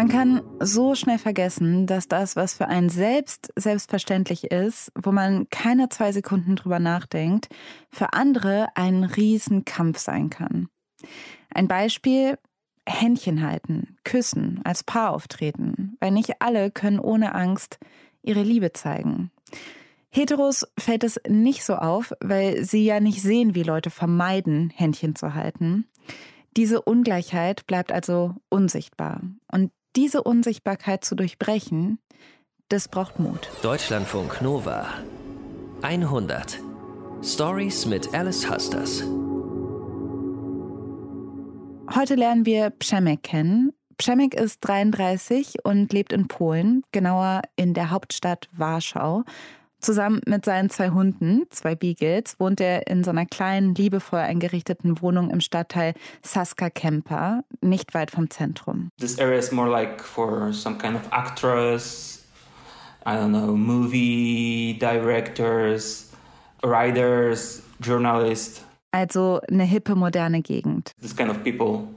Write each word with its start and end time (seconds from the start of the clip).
Man 0.00 0.08
kann 0.08 0.40
so 0.60 0.94
schnell 0.94 1.18
vergessen, 1.18 1.86
dass 1.86 2.08
das, 2.08 2.34
was 2.34 2.54
für 2.54 2.66
einen 2.68 2.88
selbst 2.88 3.52
selbstverständlich 3.54 4.44
ist, 4.44 4.90
wo 4.94 5.12
man 5.12 5.46
keine 5.50 5.90
zwei 5.90 6.10
Sekunden 6.10 6.56
drüber 6.56 6.78
nachdenkt, 6.78 7.50
für 7.90 8.14
andere 8.14 8.68
ein 8.76 9.04
Riesenkampf 9.04 9.98
sein 9.98 10.30
kann. 10.30 10.70
Ein 11.54 11.68
Beispiel, 11.68 12.38
Händchen 12.88 13.42
halten, 13.46 13.98
küssen, 14.02 14.62
als 14.64 14.84
Paar 14.84 15.12
auftreten, 15.12 15.98
weil 16.00 16.12
nicht 16.12 16.40
alle 16.40 16.70
können 16.70 16.98
ohne 16.98 17.34
Angst 17.34 17.78
ihre 18.22 18.42
Liebe 18.42 18.72
zeigen. 18.72 19.30
Heteros 20.08 20.66
fällt 20.78 21.04
es 21.04 21.20
nicht 21.28 21.62
so 21.62 21.74
auf, 21.74 22.14
weil 22.20 22.64
sie 22.64 22.86
ja 22.86 23.00
nicht 23.00 23.20
sehen, 23.20 23.54
wie 23.54 23.64
Leute 23.64 23.90
vermeiden, 23.90 24.72
Händchen 24.74 25.14
zu 25.14 25.34
halten. 25.34 25.84
Diese 26.56 26.80
Ungleichheit 26.80 27.66
bleibt 27.66 27.92
also 27.92 28.34
unsichtbar. 28.48 29.20
Und 29.52 29.70
diese 29.96 30.22
Unsichtbarkeit 30.22 31.04
zu 31.04 31.14
durchbrechen, 31.14 31.98
das 32.68 32.88
braucht 32.88 33.18
Mut. 33.18 33.50
Deutschlandfunk 33.62 34.40
Nova 34.42 34.86
100 35.82 36.58
Stories 37.22 37.86
mit 37.86 38.14
Alice 38.14 38.48
Husters. 38.48 39.02
Heute 41.94 42.14
lernen 42.14 42.46
wir 42.46 42.70
Przemek 42.70 43.24
kennen. 43.24 43.72
Przemek 43.96 44.34
ist 44.34 44.60
33 44.60 45.64
und 45.64 45.92
lebt 45.92 46.12
in 46.12 46.28
Polen, 46.28 46.84
genauer 46.92 47.42
in 47.56 47.74
der 47.74 47.90
Hauptstadt 47.90 48.48
Warschau. 48.52 49.24
Zusammen 49.80 50.20
mit 50.26 50.44
seinen 50.44 50.68
zwei 50.68 50.90
Hunden, 50.90 51.44
zwei 51.50 51.74
Beagles, 51.74 52.38
wohnt 52.38 52.60
er 52.60 52.86
in 52.86 53.02
so 53.02 53.10
einer 53.10 53.24
kleinen, 53.24 53.74
liebevoll 53.74 54.18
eingerichteten 54.18 55.00
Wohnung 55.00 55.30
im 55.30 55.40
Stadtteil 55.40 55.94
Saska 56.22 56.68
Kempa, 56.68 57.42
nicht 57.62 57.94
weit 57.94 58.10
vom 58.10 58.28
Zentrum. 58.28 58.90
This 58.98 59.18
area 59.18 59.38
is 59.38 59.50
more 59.52 59.70
like 59.70 60.02
for 60.02 60.52
some 60.52 60.76
kind 60.76 60.96
of 60.96 61.02
actress, 61.12 62.26
I 63.06 63.14
don't 63.14 63.30
know, 63.30 63.56
movie 63.56 64.76
directors, 64.78 66.10
writers, 66.62 67.62
journalists. 67.80 68.62
Also 68.92 69.40
eine 69.50 69.64
hippe, 69.64 69.94
moderne 69.94 70.42
Gegend. 70.42 70.92
This 71.00 71.16
kind 71.16 71.30
of 71.30 71.42
people 71.42 71.88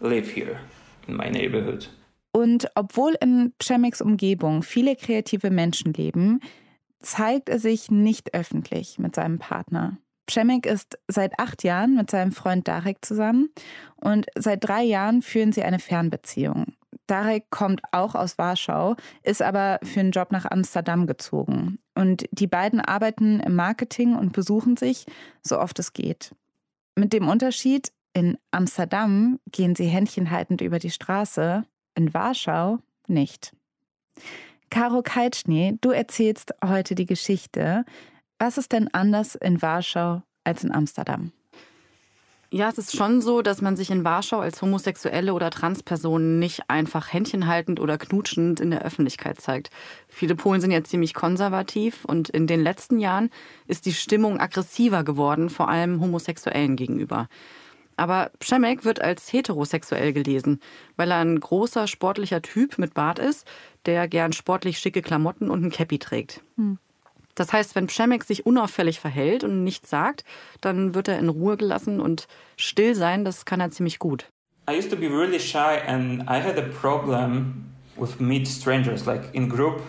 live 0.00 0.32
here 0.32 0.58
in 1.06 1.16
my 1.16 1.28
neighborhood. 1.28 1.90
Und 2.32 2.68
obwohl 2.74 3.16
in 3.20 3.52
Przemeks 3.58 4.00
Umgebung 4.00 4.62
viele 4.62 4.96
kreative 4.96 5.50
Menschen 5.50 5.92
leben, 5.92 6.40
zeigt 7.00 7.48
er 7.48 7.58
sich 7.58 7.90
nicht 7.90 8.34
öffentlich 8.34 8.98
mit 8.98 9.14
seinem 9.14 9.38
Partner. 9.38 9.98
Przemek 10.26 10.66
ist 10.66 10.98
seit 11.08 11.38
acht 11.38 11.64
Jahren 11.64 11.96
mit 11.96 12.10
seinem 12.10 12.32
Freund 12.32 12.68
Darek 12.68 13.04
zusammen 13.04 13.48
und 13.96 14.26
seit 14.36 14.62
drei 14.62 14.82
Jahren 14.82 15.22
führen 15.22 15.52
sie 15.52 15.62
eine 15.62 15.78
Fernbeziehung. 15.78 16.74
Darek 17.06 17.50
kommt 17.50 17.80
auch 17.92 18.14
aus 18.14 18.36
Warschau, 18.36 18.96
ist 19.22 19.40
aber 19.40 19.80
für 19.82 20.00
einen 20.00 20.12
Job 20.12 20.30
nach 20.30 20.44
Amsterdam 20.44 21.06
gezogen. 21.06 21.78
Und 21.94 22.26
die 22.30 22.46
beiden 22.46 22.80
arbeiten 22.80 23.40
im 23.40 23.54
Marketing 23.54 24.14
und 24.14 24.32
besuchen 24.32 24.76
sich, 24.76 25.06
so 25.42 25.58
oft 25.58 25.78
es 25.78 25.94
geht. 25.94 26.34
Mit 26.94 27.14
dem 27.14 27.26
Unterschied, 27.26 27.92
in 28.12 28.36
Amsterdam 28.50 29.40
gehen 29.50 29.74
sie 29.74 29.86
händchenhaltend 29.86 30.60
über 30.60 30.78
die 30.78 30.90
Straße, 30.90 31.64
in 31.94 32.12
Warschau 32.12 32.78
nicht. 33.06 33.54
Caro 34.70 35.02
Kaltschnee, 35.02 35.78
du 35.80 35.90
erzählst 35.90 36.52
heute 36.64 36.94
die 36.94 37.06
Geschichte. 37.06 37.84
Was 38.38 38.58
ist 38.58 38.72
denn 38.72 38.88
anders 38.92 39.34
in 39.34 39.62
Warschau 39.62 40.22
als 40.44 40.62
in 40.62 40.72
Amsterdam? 40.72 41.32
Ja, 42.50 42.70
es 42.70 42.78
ist 42.78 42.96
schon 42.96 43.20
so, 43.20 43.42
dass 43.42 43.60
man 43.60 43.76
sich 43.76 43.90
in 43.90 44.04
Warschau 44.04 44.40
als 44.40 44.62
homosexuelle 44.62 45.34
oder 45.34 45.50
Transperson 45.50 46.38
nicht 46.38 46.62
einfach 46.68 47.12
händchenhaltend 47.12 47.78
oder 47.78 47.98
knutschend 47.98 48.58
in 48.60 48.70
der 48.70 48.82
Öffentlichkeit 48.82 49.38
zeigt. 49.38 49.70
Viele 50.08 50.34
Polen 50.34 50.62
sind 50.62 50.70
ja 50.70 50.82
ziemlich 50.82 51.12
konservativ 51.12 52.06
und 52.06 52.30
in 52.30 52.46
den 52.46 52.62
letzten 52.62 53.00
Jahren 53.00 53.28
ist 53.66 53.84
die 53.84 53.92
Stimmung 53.92 54.40
aggressiver 54.40 55.04
geworden, 55.04 55.50
vor 55.50 55.68
allem 55.68 56.00
Homosexuellen 56.00 56.76
gegenüber. 56.76 57.28
Aber 57.98 58.30
Przemek 58.38 58.84
wird 58.84 59.02
als 59.02 59.30
heterosexuell 59.32 60.12
gelesen, 60.12 60.60
weil 60.96 61.10
er 61.10 61.18
ein 61.18 61.40
großer 61.40 61.88
sportlicher 61.88 62.40
Typ 62.40 62.78
mit 62.78 62.94
Bart 62.94 63.18
ist, 63.18 63.44
der 63.88 64.06
gern 64.06 64.32
sportlich 64.32 64.78
schicke 64.78 65.02
Klamotten 65.02 65.50
und 65.50 65.64
ein 65.64 65.70
Cappy 65.70 65.98
trägt. 65.98 66.42
Hm. 66.56 66.78
Das 67.34 67.52
heißt, 67.52 67.74
wenn 67.74 67.86
Przemek 67.86 68.24
sich 68.24 68.44
unauffällig 68.46 69.00
verhält 69.00 69.44
und 69.44 69.64
nichts 69.64 69.88
sagt, 69.88 70.24
dann 70.60 70.94
wird 70.94 71.08
er 71.08 71.18
in 71.18 71.28
Ruhe 71.28 71.56
gelassen 71.56 72.00
und 72.00 72.28
still 72.56 72.94
sein, 72.94 73.24
das 73.24 73.44
kann 73.44 73.60
er 73.60 73.70
ziemlich 73.70 73.98
gut. 73.98 74.28
I 74.68 74.76
used 74.76 74.90
to 74.90 74.96
be 74.96 75.08
really 75.08 75.40
shy 75.40 75.80
and 75.86 76.22
I 76.22 76.42
had 76.42 76.58
a 76.58 76.68
problem 76.80 77.64
with 77.96 78.20
meet 78.20 78.46
strangers, 78.46 79.06
like 79.06 79.22
in 79.32 79.48
group 79.48 79.80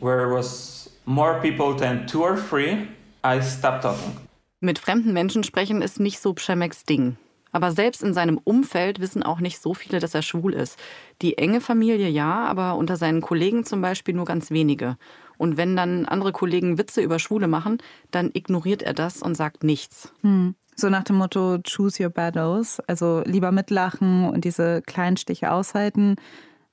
where 0.00 0.32
was 0.32 0.90
more 1.04 1.40
people 1.40 1.76
than 1.76 2.06
two 2.06 2.22
or 2.22 2.36
three, 2.36 2.88
I 3.22 3.42
stopped 3.42 3.82
talking. 3.82 4.16
Mit 4.60 4.78
fremden 4.78 5.12
Menschen 5.12 5.44
sprechen 5.44 5.82
ist 5.82 6.00
nicht 6.00 6.20
so 6.20 6.32
Przemeks 6.32 6.84
Ding. 6.84 7.18
Aber 7.56 7.72
selbst 7.72 8.02
in 8.02 8.12
seinem 8.12 8.36
Umfeld 8.36 9.00
wissen 9.00 9.22
auch 9.22 9.40
nicht 9.40 9.62
so 9.62 9.72
viele, 9.72 9.98
dass 9.98 10.14
er 10.14 10.20
schwul 10.20 10.52
ist. 10.52 10.78
Die 11.22 11.38
enge 11.38 11.62
Familie 11.62 12.10
ja, 12.10 12.44
aber 12.44 12.76
unter 12.76 12.98
seinen 12.98 13.22
Kollegen 13.22 13.64
zum 13.64 13.80
Beispiel 13.80 14.12
nur 14.12 14.26
ganz 14.26 14.50
wenige. 14.50 14.98
Und 15.38 15.56
wenn 15.56 15.74
dann 15.74 16.04
andere 16.04 16.32
Kollegen 16.32 16.76
Witze 16.76 17.00
über 17.00 17.18
Schwule 17.18 17.48
machen, 17.48 17.78
dann 18.10 18.30
ignoriert 18.34 18.82
er 18.82 18.92
das 18.92 19.22
und 19.22 19.38
sagt 19.38 19.64
nichts. 19.64 20.12
Hm. 20.20 20.54
So 20.74 20.90
nach 20.90 21.04
dem 21.04 21.16
Motto 21.16 21.56
Choose 21.66 22.02
your 22.02 22.10
battles. 22.10 22.78
Also 22.80 23.22
lieber 23.24 23.52
mitlachen 23.52 24.28
und 24.28 24.44
diese 24.44 24.82
kleinen 24.82 25.16
Stiche 25.16 25.50
aushalten, 25.50 26.16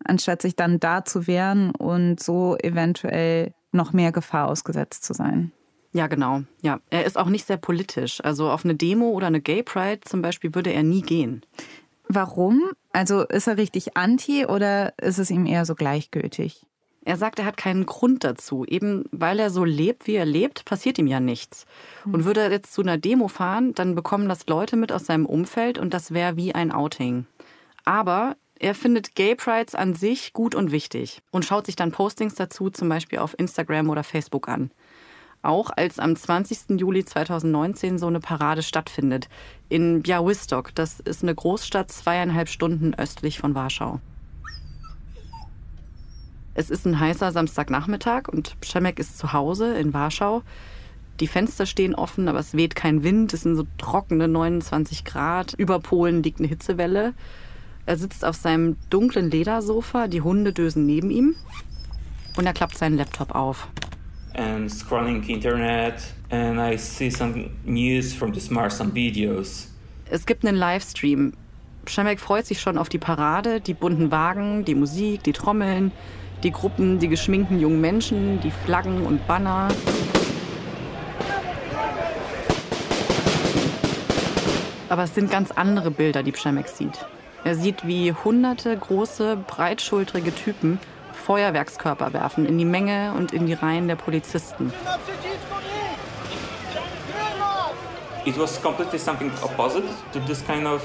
anstatt 0.04 0.42
sich 0.42 0.58
dann 0.58 0.82
da 0.82 1.06
zu 1.06 1.28
wehren 1.28 1.72
und 1.72 2.22
so 2.22 2.58
eventuell 2.62 3.54
noch 3.72 3.94
mehr 3.94 4.12
Gefahr 4.12 4.50
ausgesetzt 4.50 5.06
zu 5.06 5.14
sein. 5.14 5.54
Ja, 5.94 6.08
genau. 6.08 6.42
Ja, 6.62 6.80
er 6.90 7.06
ist 7.06 7.18
auch 7.18 7.28
nicht 7.28 7.46
sehr 7.46 7.58
politisch. 7.58 8.20
Also 8.24 8.50
auf 8.50 8.66
eine 8.66 8.76
Demo 8.76 9.10
oder 9.10 9.28
eine 9.28 9.42
Gay 9.42 9.62
Pride 9.64 10.02
zum 10.02 10.22
Beispiel 10.22 10.54
würde 10.56 10.74
er 10.74 10.84
nie 10.84 11.04
gehen. 11.04 11.44
Warum? 12.08 12.64
Also 12.92 13.22
ist 13.22 13.48
er 13.48 13.58
richtig 13.58 13.96
anti 13.96 14.46
oder 14.46 14.98
ist 14.98 15.20
es 15.20 15.30
ihm 15.30 15.46
eher 15.46 15.66
so 15.66 15.76
gleichgültig? 15.76 16.66
Er 17.06 17.18
sagt, 17.18 17.40
er 17.40 17.46
hat 17.46 17.58
keinen 17.58 17.86
Grund 17.86 18.24
dazu. 18.24 18.66
Eben 18.66 19.06
weil 19.12 19.40
er 19.40 19.50
so 19.50 19.66
lebt, 19.66 20.08
wie 20.08 20.16
er 20.16 20.26
lebt, 20.26 20.66
passiert 20.66 20.98
ihm 20.98 21.08
ja 21.08 21.20
nichts. 21.20 21.66
Und 22.06 22.14
hm. 22.14 22.26
würde 22.26 22.42
er 22.42 22.52
jetzt 22.52 22.74
zu 22.74 22.82
einer 22.82 22.98
Demo 22.98 23.28
fahren, 23.28 23.76
dann 23.76 23.94
bekommen 23.94 24.30
das 24.30 24.48
Leute 24.48 24.76
mit 24.76 24.92
aus 24.92 25.06
seinem 25.06 25.26
Umfeld 25.26 25.78
und 25.78 25.94
das 25.94 26.12
wäre 26.12 26.38
wie 26.38 26.56
ein 26.56 26.72
Outing. 26.72 27.26
Aber 27.86 28.36
er 28.58 28.74
findet 28.74 29.16
Gay 29.16 29.36
Prides 29.36 29.76
an 29.76 29.94
sich 29.94 30.34
gut 30.34 30.56
und 30.56 30.72
wichtig 30.72 31.22
und 31.32 31.46
schaut 31.46 31.66
sich 31.66 31.76
dann 31.76 31.92
Postings 31.92 32.36
dazu 32.36 32.70
zum 32.70 32.90
Beispiel 32.90 33.20
auf 33.20 33.38
Instagram 33.38 33.90
oder 33.90 34.04
Facebook 34.04 34.48
an 34.48 34.72
auch 35.44 35.70
als 35.76 36.00
am 36.00 36.16
20. 36.16 36.80
Juli 36.80 37.06
2019 37.06 38.00
so 38.00 38.08
eine 38.08 38.20
Parade 38.20 38.64
stattfindet. 38.64 39.30
In 39.70 40.02
Białystok, 40.02 40.74
das 40.74 41.00
ist 41.00 41.24
eine 41.24 41.36
Großstadt 41.36 41.92
zweieinhalb 41.92 42.50
Stunden 42.50 42.94
östlich 42.94 43.40
von 43.40 43.54
Warschau. 43.54 44.00
Es 46.56 46.70
ist 46.70 46.86
ein 46.86 47.00
heißer 47.00 47.32
Samstagnachmittag 47.32 48.28
und 48.28 48.60
Przemek 48.62 49.00
ist 49.00 49.18
zu 49.18 49.34
Hause 49.34 49.76
in 49.76 49.94
Warschau. 49.94 50.44
Die 51.20 51.28
Fenster 51.28 51.66
stehen 51.66 51.96
offen, 51.96 52.28
aber 52.28 52.40
es 52.40 52.54
weht 52.54 52.76
kein 52.76 53.04
Wind. 53.04 53.34
Es 53.34 53.42
sind 53.42 53.56
so 53.56 53.66
trockene 53.78 54.28
29 54.28 55.04
Grad. 55.04 55.54
Über 55.54 55.80
Polen 55.80 56.24
liegt 56.24 56.40
eine 56.40 56.48
Hitzewelle. 56.48 57.14
Er 57.86 57.98
sitzt 57.98 58.24
auf 58.24 58.36
seinem 58.36 58.78
dunklen 58.90 59.30
Ledersofa, 59.30 60.08
die 60.08 60.22
Hunde 60.22 60.54
dösen 60.54 60.86
neben 60.86 61.12
ihm 61.12 61.36
und 62.38 62.46
er 62.46 62.54
klappt 62.54 62.78
seinen 62.78 62.98
Laptop 62.98 63.36
auf 63.36 63.68
and 64.36 64.70
scrolling 64.70 65.28
internet 65.28 66.02
and 66.32 66.60
I 66.60 66.78
see 66.78 67.10
some 67.10 67.52
news 67.64 68.14
from 68.14 68.34
the 68.34 68.40
smart, 68.40 68.72
some 68.72 68.92
videos. 68.94 69.68
Es 70.10 70.26
gibt 70.26 70.46
einen 70.46 70.58
Livestream. 70.58 71.34
Schemek 71.86 72.20
freut 72.20 72.46
sich 72.46 72.62
schon 72.62 72.78
auf 72.78 72.90
die 72.90 72.98
Parade, 72.98 73.60
die 73.60 73.74
bunten 73.74 74.12
Wagen, 74.12 74.66
die 74.66 74.76
Musik, 74.76 75.24
die 75.24 75.34
Trommeln, 75.34 75.92
die 76.44 76.52
Gruppen, 76.52 77.00
die 77.00 77.08
geschminkten 77.08 77.60
jungen 77.60 77.82
Menschen, 77.82 78.40
die 78.42 78.52
Flaggen 78.52 79.06
und 79.06 79.26
Banner. 79.28 79.70
Aber 84.90 85.04
es 85.04 85.16
sind 85.16 85.32
ganz 85.32 85.52
andere 85.52 85.92
Bilder, 85.92 86.24
die 86.24 86.32
Przemek 86.32 86.68
sieht. 86.68 87.06
Er 87.44 87.56
sieht, 87.56 87.86
wie 87.86 88.14
hunderte 88.14 88.78
große, 88.78 89.38
breitschultrige 89.48 90.34
Typen 90.34 90.80
Feuerwerkskörper 91.26 92.12
werfen 92.12 92.46
in 92.46 92.58
die 92.58 92.66
Menge 92.66 93.14
und 93.18 93.32
in 93.32 93.46
die 93.46 93.54
Reihen 93.54 93.88
der 93.88 93.96
Polizisten. 93.96 94.74
It 98.26 98.38
was 98.38 98.62
completely 98.62 99.00
something 99.00 99.32
opposite 99.42 99.84
to 100.14 100.20
this 100.20 100.46
kind 100.46 100.66
of 100.66 100.82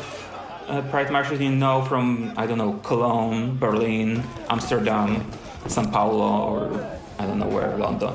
uh, 0.69 0.81
pride 0.90 1.11
marches 1.11 1.40
you 1.40 1.50
know 1.50 1.82
from 1.82 2.32
I 2.37 2.46
don't 2.46 2.56
know 2.56 2.75
Cologne, 2.82 3.56
Berlin, 3.58 4.25
Amsterdam, 4.49 5.25
São 5.69 5.90
Paulo 5.90 6.25
or 6.25 6.70
I 7.19 7.26
don't 7.26 7.38
know 7.38 7.49
where, 7.49 7.76
London. 7.76 8.12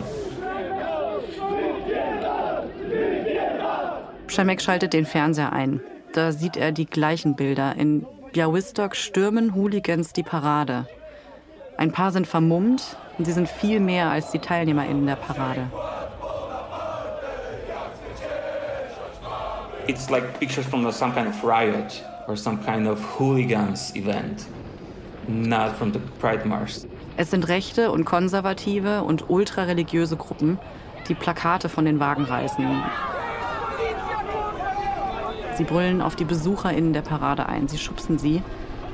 Przemek 4.27 4.61
schaltet 4.61 4.93
den 4.93 5.05
Fernseher 5.05 5.53
ein. 5.53 5.81
Da 6.13 6.31
sieht 6.31 6.57
er 6.57 6.71
die 6.71 6.85
gleichen 6.85 7.35
Bilder. 7.35 7.75
In 7.75 8.05
Białystok 8.33 8.95
stürmen 8.95 9.55
Hooligans 9.55 10.13
die 10.13 10.23
Parade. 10.23 10.85
Ein 11.77 11.91
paar 11.91 12.11
sind 12.11 12.27
vermummt 12.27 12.95
und 13.17 13.25
sie 13.25 13.31
sind 13.31 13.49
viel 13.49 13.79
mehr 13.79 14.09
als 14.09 14.31
die 14.31 14.39
TeilnehmerInnen 14.39 15.05
der 15.05 15.15
Parade. 15.15 15.67
It's 19.87 20.09
like 20.09 20.39
pictures 20.39 20.65
from 20.65 20.89
some 20.91 21.13
kind 21.13 21.27
of 21.27 21.43
riot 21.43 22.03
or 22.27 22.37
some 22.37 22.57
kind 22.63 22.87
of 22.87 22.99
hooligans 23.19 23.93
event, 23.95 24.45
not 25.27 25.75
from 25.77 25.91
the 25.91 25.99
Pride 26.19 26.47
March. 26.47 26.85
Es 27.17 27.31
sind 27.31 27.47
rechte 27.47 27.91
und 27.91 28.05
konservative 28.05 29.03
und 29.03 29.29
ultrareligiöse 29.29 30.15
Gruppen, 30.15 30.57
die 31.09 31.15
Plakate 31.15 31.69
von 31.69 31.85
den 31.85 31.99
Wagen 31.99 32.23
reißen. 32.23 32.65
Sie 35.55 35.63
brüllen 35.63 36.01
auf 36.01 36.15
die 36.15 36.23
BesucherInnen 36.23 36.93
der 36.93 37.01
Parade 37.01 37.45
ein, 37.47 37.67
sie 37.67 37.77
schubsen 37.77 38.17
sie 38.17 38.41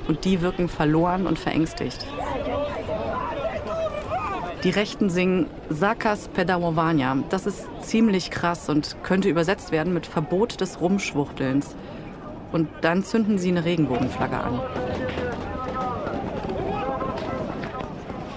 und 0.08 0.26
die 0.26 0.42
wirken 0.42 0.68
verloren 0.68 1.28
und 1.28 1.38
verängstigt. 1.38 2.06
Die 4.64 4.72
Rechten 4.72 5.10
singen 5.10 5.46
Sakas 5.70 6.28
Pedawovania. 6.28 7.18
Das 7.30 7.46
ist 7.46 7.66
ziemlich 7.80 8.30
krass 8.30 8.68
und 8.68 8.98
könnte 9.04 9.30
übersetzt 9.30 9.72
werden 9.72 9.94
mit 9.94 10.06
Verbot 10.06 10.60
des 10.60 10.82
Rumschwuchtelns. 10.82 11.78
Und 12.52 12.68
dann 12.82 13.06
zünden 13.06 13.38
sie 13.38 13.52
eine 13.52 13.64
Regenbogenflagge 13.64 14.38
an. 14.38 14.60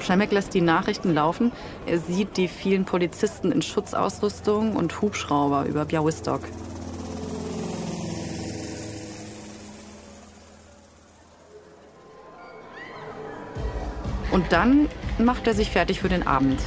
Schemek 0.00 0.30
lässt 0.30 0.54
die 0.54 0.60
Nachrichten 0.60 1.12
laufen. 1.12 1.50
Er 1.86 1.98
sieht 1.98 2.36
die 2.36 2.46
vielen 2.46 2.84
Polizisten 2.84 3.50
in 3.50 3.62
Schutzausrüstung 3.62 4.76
und 4.76 5.02
Hubschrauber 5.02 5.64
über 5.64 5.84
Białystok. 5.84 6.40
Und 14.32 14.50
dann 14.50 14.88
macht 15.18 15.46
er 15.46 15.54
sich 15.54 15.70
fertig 15.70 16.00
für 16.00 16.08
den 16.08 16.26
Abend. 16.26 16.58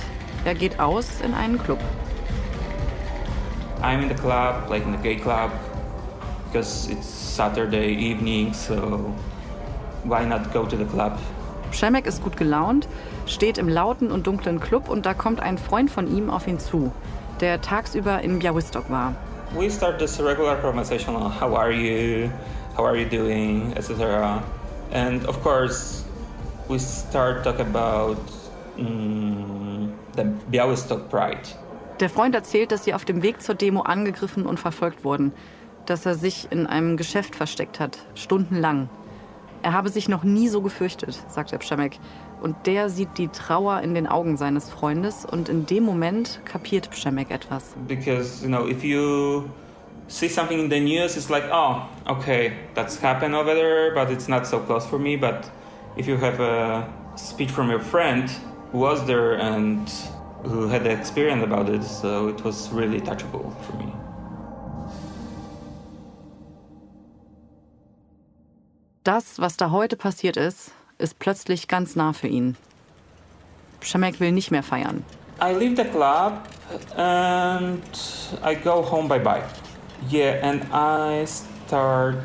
Er 0.45 0.53
geht 0.53 0.79
aus 0.79 1.19
in 1.21 1.33
einen 1.33 1.61
Club. 1.61 1.79
I'm 3.81 4.01
in 4.01 4.09
the 4.09 4.15
club, 4.15 4.69
like 4.69 4.85
in 4.85 4.93
the 4.93 5.01
gay 5.01 5.15
club, 5.15 5.51
because 6.45 6.89
it's 6.89 7.07
Saturday 7.07 7.93
evening, 7.93 8.53
so 8.53 9.13
why 10.03 10.25
not 10.25 10.53
go 10.53 10.63
to 10.63 10.77
the 10.77 10.85
club? 10.85 11.17
Schemek 11.71 12.05
ist 12.05 12.23
gut 12.23 12.37
gelaunt, 12.37 12.87
steht 13.25 13.57
im 13.57 13.67
lauten 13.67 14.11
und 14.11 14.27
dunklen 14.27 14.59
Club 14.59 14.87
und 14.87 15.05
da 15.05 15.13
kommt 15.13 15.41
ein 15.41 15.57
Freund 15.57 15.91
von 15.91 16.07
ihm 16.07 16.29
auf 16.29 16.47
ihn 16.47 16.59
zu, 16.59 16.91
der 17.41 17.61
tagsüber 17.61 18.21
in 18.21 18.39
Białystok 18.39 18.89
war. 18.89 19.13
We 19.57 19.69
start 19.69 19.99
this 19.99 20.19
regular 20.19 20.55
conversation 20.61 21.15
on 21.15 21.23
how 21.23 21.55
are 21.55 21.71
you, 21.71 22.29
how 22.77 22.85
are 22.85 22.95
you 22.95 23.05
doing, 23.05 23.73
etc. 23.75 24.41
And 24.93 25.27
of 25.27 25.41
course, 25.43 26.04
we 26.67 26.79
start 26.79 27.43
talk 27.43 27.59
about 27.59 28.17
mm, 28.77 29.91
the 30.15 30.23
Białystok 30.51 31.09
Pride. 31.09 31.47
Der 31.99 32.09
Freund 32.09 32.35
erzählt, 32.35 32.71
dass 32.71 32.83
sie 32.83 32.93
auf 32.93 33.05
dem 33.05 33.21
Weg 33.23 33.41
zur 33.41 33.55
Demo 33.55 33.81
angegriffen 33.81 34.45
und 34.45 34.59
verfolgt 34.59 35.05
wurden, 35.05 35.31
dass 35.85 36.05
er 36.05 36.15
sich 36.15 36.47
in 36.51 36.67
einem 36.67 36.97
Geschäft 36.97 37.35
versteckt 37.35 37.79
hat, 37.79 37.99
stundenlang. 38.15 38.89
Er 39.61 39.73
habe 39.73 39.89
sich 39.89 40.09
noch 40.09 40.23
nie 40.23 40.47
so 40.47 40.61
gefürchtet, 40.61 41.17
sagt 41.27 41.51
der 41.51 41.57
Pszemek. 41.57 41.97
Und 42.41 42.55
der 42.65 42.89
sieht 42.89 43.17
die 43.17 43.29
Trauer 43.29 43.81
in 43.81 43.95
den 43.95 44.07
Augen 44.07 44.37
seines 44.37 44.69
Freundes 44.69 45.25
und 45.25 45.49
in 45.49 45.65
dem 45.65 45.83
Moment 45.83 46.41
kapiert 46.45 46.91
Pszemek 46.91 47.31
etwas. 47.31 47.73
Because, 47.87 48.43
you 48.43 48.49
know, 48.49 48.67
if 48.67 48.83
you 48.83 49.45
see 50.07 50.27
something 50.27 50.59
in 50.59 50.69
the 50.69 50.79
news, 50.79 51.15
it's 51.15 51.29
like, 51.29 51.45
oh, 51.51 51.81
okay, 52.07 52.51
that's 52.75 53.01
happened 53.01 53.33
over 53.33 53.55
there, 53.55 53.93
but 53.95 54.11
it's 54.11 54.27
not 54.27 54.45
so 54.45 54.59
close 54.59 54.85
for 54.85 54.99
me. 54.99 55.15
But 55.15 55.49
if 55.97 56.07
you 56.07 56.17
have 56.17 56.39
a 56.39 56.87
speech 57.15 57.49
from 57.49 57.69
your 57.69 57.79
friend 57.79 58.29
who 58.71 58.79
was 58.79 59.05
there 59.05 59.35
and 59.35 59.89
who 60.43 60.67
had 60.67 60.83
the 60.83 60.91
experience 60.91 61.43
about 61.43 61.69
it, 61.69 61.83
so 61.83 62.27
it 62.27 62.43
was 62.43 62.69
really 62.71 62.99
touchable 62.99 63.53
for 63.63 63.73
me. 63.77 63.91
Das, 69.03 69.39
was 69.39 69.55
da 69.55 69.69
heute 69.69 69.95
passiert 69.95 70.35
ist, 70.35 70.71
ist 70.97 71.19
plötzlich 71.19 71.67
ganz 71.67 71.95
nah 71.95 72.13
für 72.13 72.27
ihn. 72.27 72.57
Przemek 73.79 74.19
will 74.19 74.31
nicht 74.31 74.51
mehr 74.51 74.63
feiern. 74.63 75.03
I 75.39 75.53
leave 75.53 75.75
the 75.75 75.85
club 75.85 76.47
and 76.97 77.83
I 78.43 78.55
go 78.55 78.81
home 78.81 79.07
by 79.07 79.19
bike. 79.19 79.45
Yeah, 80.09 80.39
and 80.41 80.63
I 80.73 81.25
start 81.25 82.15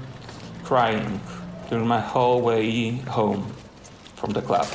crying 0.65 1.21
during 1.69 1.87
my 1.87 2.01
whole 2.01 2.41
way 2.41 2.99
home 3.09 3.45
from 4.21 4.35
the 4.35 4.41
club. 4.41 4.67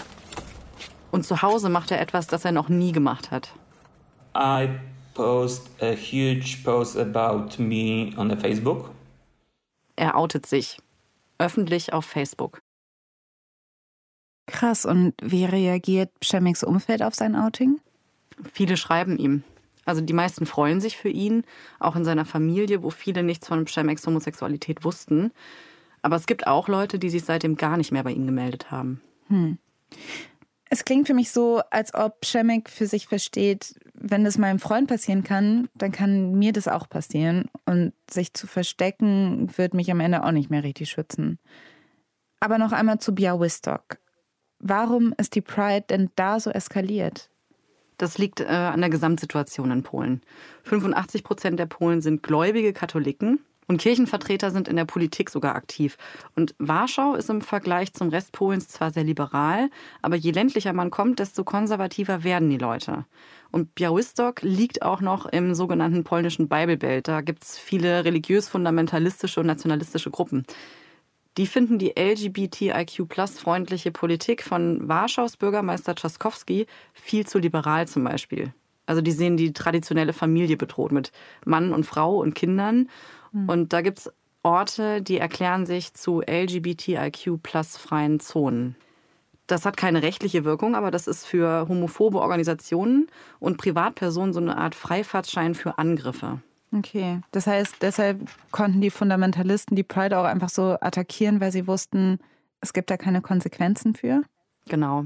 Und 1.11 1.25
zu 1.25 1.41
Hause 1.41 1.69
macht 1.69 1.91
er 1.91 2.01
etwas, 2.01 2.27
das 2.27 2.43
er 2.43 2.51
noch 2.51 2.67
nie 2.67 2.91
gemacht 2.91 3.31
hat. 3.31 3.53
I 4.35 4.67
post 5.13 5.69
a 5.81 5.93
huge 5.93 6.57
post 6.63 6.97
about 6.97 7.61
me 7.61 8.11
on 8.17 8.29
the 8.29 8.35
Facebook. 8.35 8.91
Er 9.95 10.17
outet 10.17 10.45
sich. 10.45 10.77
Öffentlich 11.37 11.93
auf 11.93 12.05
Facebook. 12.05 12.59
Krass. 14.47 14.85
Und 14.85 15.13
wie 15.21 15.45
reagiert 15.45 16.11
Pschemiks 16.19 16.63
Umfeld 16.63 17.01
auf 17.01 17.15
sein 17.15 17.35
Outing? 17.35 17.79
Viele 18.53 18.77
schreiben 18.77 19.17
ihm. 19.17 19.43
Also 19.85 20.01
die 20.01 20.13
meisten 20.13 20.45
freuen 20.45 20.81
sich 20.81 20.97
für 20.97 21.09
ihn, 21.09 21.43
auch 21.79 21.95
in 21.95 22.03
seiner 22.03 22.25
Familie, 22.25 22.83
wo 22.83 22.89
viele 22.89 23.23
nichts 23.23 23.47
von 23.47 23.65
Pschemiks 23.65 24.05
Homosexualität 24.05 24.83
wussten. 24.83 25.31
Aber 26.01 26.15
es 26.15 26.25
gibt 26.25 26.47
auch 26.47 26.67
Leute, 26.67 26.99
die 26.99 27.09
sich 27.09 27.23
seitdem 27.23 27.55
gar 27.55 27.77
nicht 27.77 27.91
mehr 27.91 28.03
bei 28.03 28.11
ihm 28.11 28.25
gemeldet 28.25 28.71
haben. 28.71 29.01
Hm. 29.27 29.57
Es 30.69 30.83
klingt 30.83 31.07
für 31.07 31.13
mich 31.13 31.31
so, 31.31 31.61
als 31.69 31.93
ob 31.93 32.21
Pschemek 32.21 32.69
für 32.69 32.87
sich 32.87 33.07
versteht, 33.07 33.75
wenn 33.93 34.23
das 34.23 34.37
meinem 34.37 34.59
Freund 34.59 34.87
passieren 34.87 35.23
kann, 35.23 35.69
dann 35.75 35.91
kann 35.91 36.33
mir 36.33 36.53
das 36.53 36.67
auch 36.67 36.89
passieren. 36.89 37.49
Und 37.65 37.93
sich 38.09 38.33
zu 38.33 38.47
verstecken, 38.47 39.49
wird 39.57 39.73
mich 39.73 39.91
am 39.91 39.99
Ende 39.99 40.23
auch 40.23 40.31
nicht 40.31 40.49
mehr 40.49 40.63
richtig 40.63 40.89
schützen. 40.89 41.39
Aber 42.39 42.57
noch 42.57 42.71
einmal 42.71 42.99
zu 42.99 43.13
Białystok. 43.13 43.99
Warum 44.59 45.13
ist 45.17 45.35
die 45.35 45.41
Pride 45.41 45.85
denn 45.89 46.09
da 46.15 46.39
so 46.39 46.49
eskaliert? 46.49 47.29
Das 47.97 48.17
liegt 48.17 48.41
äh, 48.41 48.45
an 48.45 48.81
der 48.81 48.89
Gesamtsituation 48.89 49.71
in 49.71 49.83
Polen. 49.83 50.21
85 50.63 51.23
Prozent 51.23 51.59
der 51.59 51.67
Polen 51.67 52.01
sind 52.01 52.23
gläubige 52.23 52.73
Katholiken 52.73 53.39
und 53.67 53.77
Kirchenvertreter 53.77 54.51
sind 54.51 54.67
in 54.67 54.75
der 54.75 54.85
Politik 54.85 55.29
sogar 55.29 55.55
aktiv. 55.55 55.97
Und 56.35 56.55
Warschau 56.59 57.15
ist 57.15 57.29
im 57.29 57.41
Vergleich 57.41 57.93
zum 57.93 58.09
Rest 58.09 58.31
Polens 58.31 58.67
zwar 58.67 58.91
sehr 58.91 59.03
liberal, 59.03 59.69
aber 60.01 60.15
je 60.15 60.31
ländlicher 60.31 60.73
man 60.73 60.91
kommt, 60.91 61.19
desto 61.19 61.43
konservativer 61.43 62.23
werden 62.23 62.49
die 62.49 62.57
Leute. 62.57 63.05
Und 63.51 63.73
Białystok 63.75 64.41
liegt 64.41 64.81
auch 64.81 65.01
noch 65.01 65.25
im 65.25 65.55
sogenannten 65.55 66.03
polnischen 66.03 66.47
Bibelbelt. 66.47 67.07
Da 67.07 67.21
gibt 67.21 67.43
es 67.43 67.57
viele 67.57 68.03
religiös-fundamentalistische 68.05 69.39
und 69.39 69.47
nationalistische 69.47 70.11
Gruppen. 70.11 70.45
Die 71.37 71.47
finden 71.47 71.79
die 71.79 71.93
LGBTIQ-plus-freundliche 71.97 73.91
Politik 73.91 74.41
von 74.43 74.87
Warschaus 74.87 75.35
Bürgermeister 75.35 75.93
Trzaskowski 75.93 76.65
viel 76.93 77.27
zu 77.27 77.39
liberal 77.39 77.87
zum 77.87 78.05
Beispiel. 78.05 78.53
Also 78.85 79.01
die 79.01 79.11
sehen 79.11 79.35
die 79.35 79.51
traditionelle 79.51 80.13
Familie 80.13 80.57
bedroht 80.57 80.91
mit 80.91 81.11
Mann 81.45 81.73
und 81.73 81.85
Frau 81.85 82.19
und 82.19 82.35
Kindern. 82.35 82.89
Mhm. 83.35 83.49
Und 83.49 83.73
da 83.73 83.81
gibt 83.81 83.99
es 83.99 84.13
Orte, 84.43 85.01
die 85.01 85.17
erklären 85.17 85.65
sich 85.65 85.93
zu 85.93 86.21
LGBTIQ-plus-freien 86.21 88.19
Zonen. 88.19 88.75
Das 89.47 89.65
hat 89.65 89.77
keine 89.77 90.01
rechtliche 90.01 90.43
Wirkung, 90.43 90.75
aber 90.75 90.89
das 90.89 91.07
ist 91.07 91.25
für 91.25 91.67
homophobe 91.67 92.19
Organisationen 92.19 93.07
und 93.39 93.57
Privatpersonen 93.57 94.33
so 94.33 94.39
eine 94.39 94.57
Art 94.57 94.73
Freifahrtschein 94.73 95.53
für 95.53 95.77
Angriffe. 95.77 96.39
Okay, 96.71 97.21
das 97.31 97.45
heißt, 97.47 97.75
deshalb 97.81 98.27
konnten 98.51 98.81
die 98.81 98.89
Fundamentalisten 98.89 99.75
die 99.75 99.83
Pride 99.83 100.17
auch 100.17 100.25
einfach 100.25 100.49
so 100.49 100.77
attackieren, 100.81 101.39
weil 101.41 101.51
sie 101.51 101.67
wussten, 101.67 102.19
es 102.59 102.73
gibt 102.73 102.89
da 102.89 102.97
keine 102.97 103.21
Konsequenzen 103.21 103.93
für? 103.93 104.23
Genau. 104.67 105.05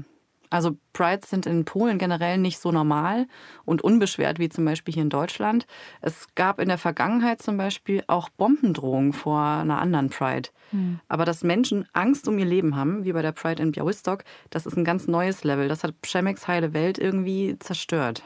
Also 0.50 0.76
Prides 0.92 1.30
sind 1.30 1.46
in 1.46 1.64
Polen 1.64 1.98
generell 1.98 2.36
nicht 2.36 2.58
so 2.58 2.72
normal 2.72 3.26
und 3.64 3.82
unbeschwert 3.82 4.38
wie 4.40 4.48
zum 4.48 4.64
Beispiel 4.64 4.92
hier 4.92 5.04
in 5.04 5.10
Deutschland. 5.10 5.66
Es 6.00 6.26
gab 6.34 6.60
in 6.60 6.68
der 6.68 6.78
Vergangenheit 6.78 7.40
zum 7.40 7.56
Beispiel 7.56 8.02
auch 8.08 8.28
Bombendrohungen 8.28 9.12
vor 9.12 9.40
einer 9.40 9.80
anderen 9.80 10.10
Pride. 10.10 10.50
Mhm. 10.72 11.00
Aber 11.08 11.24
dass 11.24 11.44
Menschen 11.44 11.86
Angst 11.92 12.26
um 12.26 12.38
ihr 12.38 12.44
Leben 12.44 12.76
haben, 12.76 13.04
wie 13.04 13.12
bei 13.12 13.22
der 13.22 13.32
Pride 13.32 13.62
in 13.62 13.72
Białystok, 13.72 14.24
das 14.50 14.66
ist 14.66 14.76
ein 14.76 14.84
ganz 14.84 15.06
neues 15.06 15.44
Level. 15.44 15.68
Das 15.68 15.84
hat 15.84 16.00
Przemeks 16.02 16.48
heile 16.48 16.74
Welt 16.74 16.98
irgendwie 16.98 17.56
zerstört. 17.58 18.24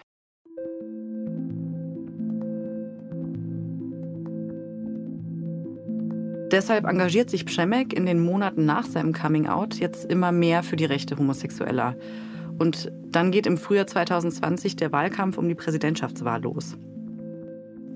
Deshalb 6.54 6.84
engagiert 6.87 7.30
sich 7.30 7.46
Przemek 7.46 7.92
in 7.92 8.06
den 8.06 8.25
Monaten 8.25 8.64
nach 8.64 8.87
seinem 8.87 9.12
Coming-out 9.12 9.75
jetzt 9.80 10.04
immer 10.04 10.30
mehr 10.30 10.62
für 10.62 10.76
die 10.76 10.84
Rechte 10.84 11.18
Homosexueller. 11.18 11.96
Und 12.61 12.92
dann 13.11 13.32
geht 13.32 13.49
im 13.49 13.58
Frühjahr 13.58 13.88
2020 13.88 14.76
der 14.76 14.92
Wahlkampf 14.92 15.37
um 15.37 15.49
die 15.49 15.56
Präsidentschaftswahl 15.56 16.40
los. 16.40 16.76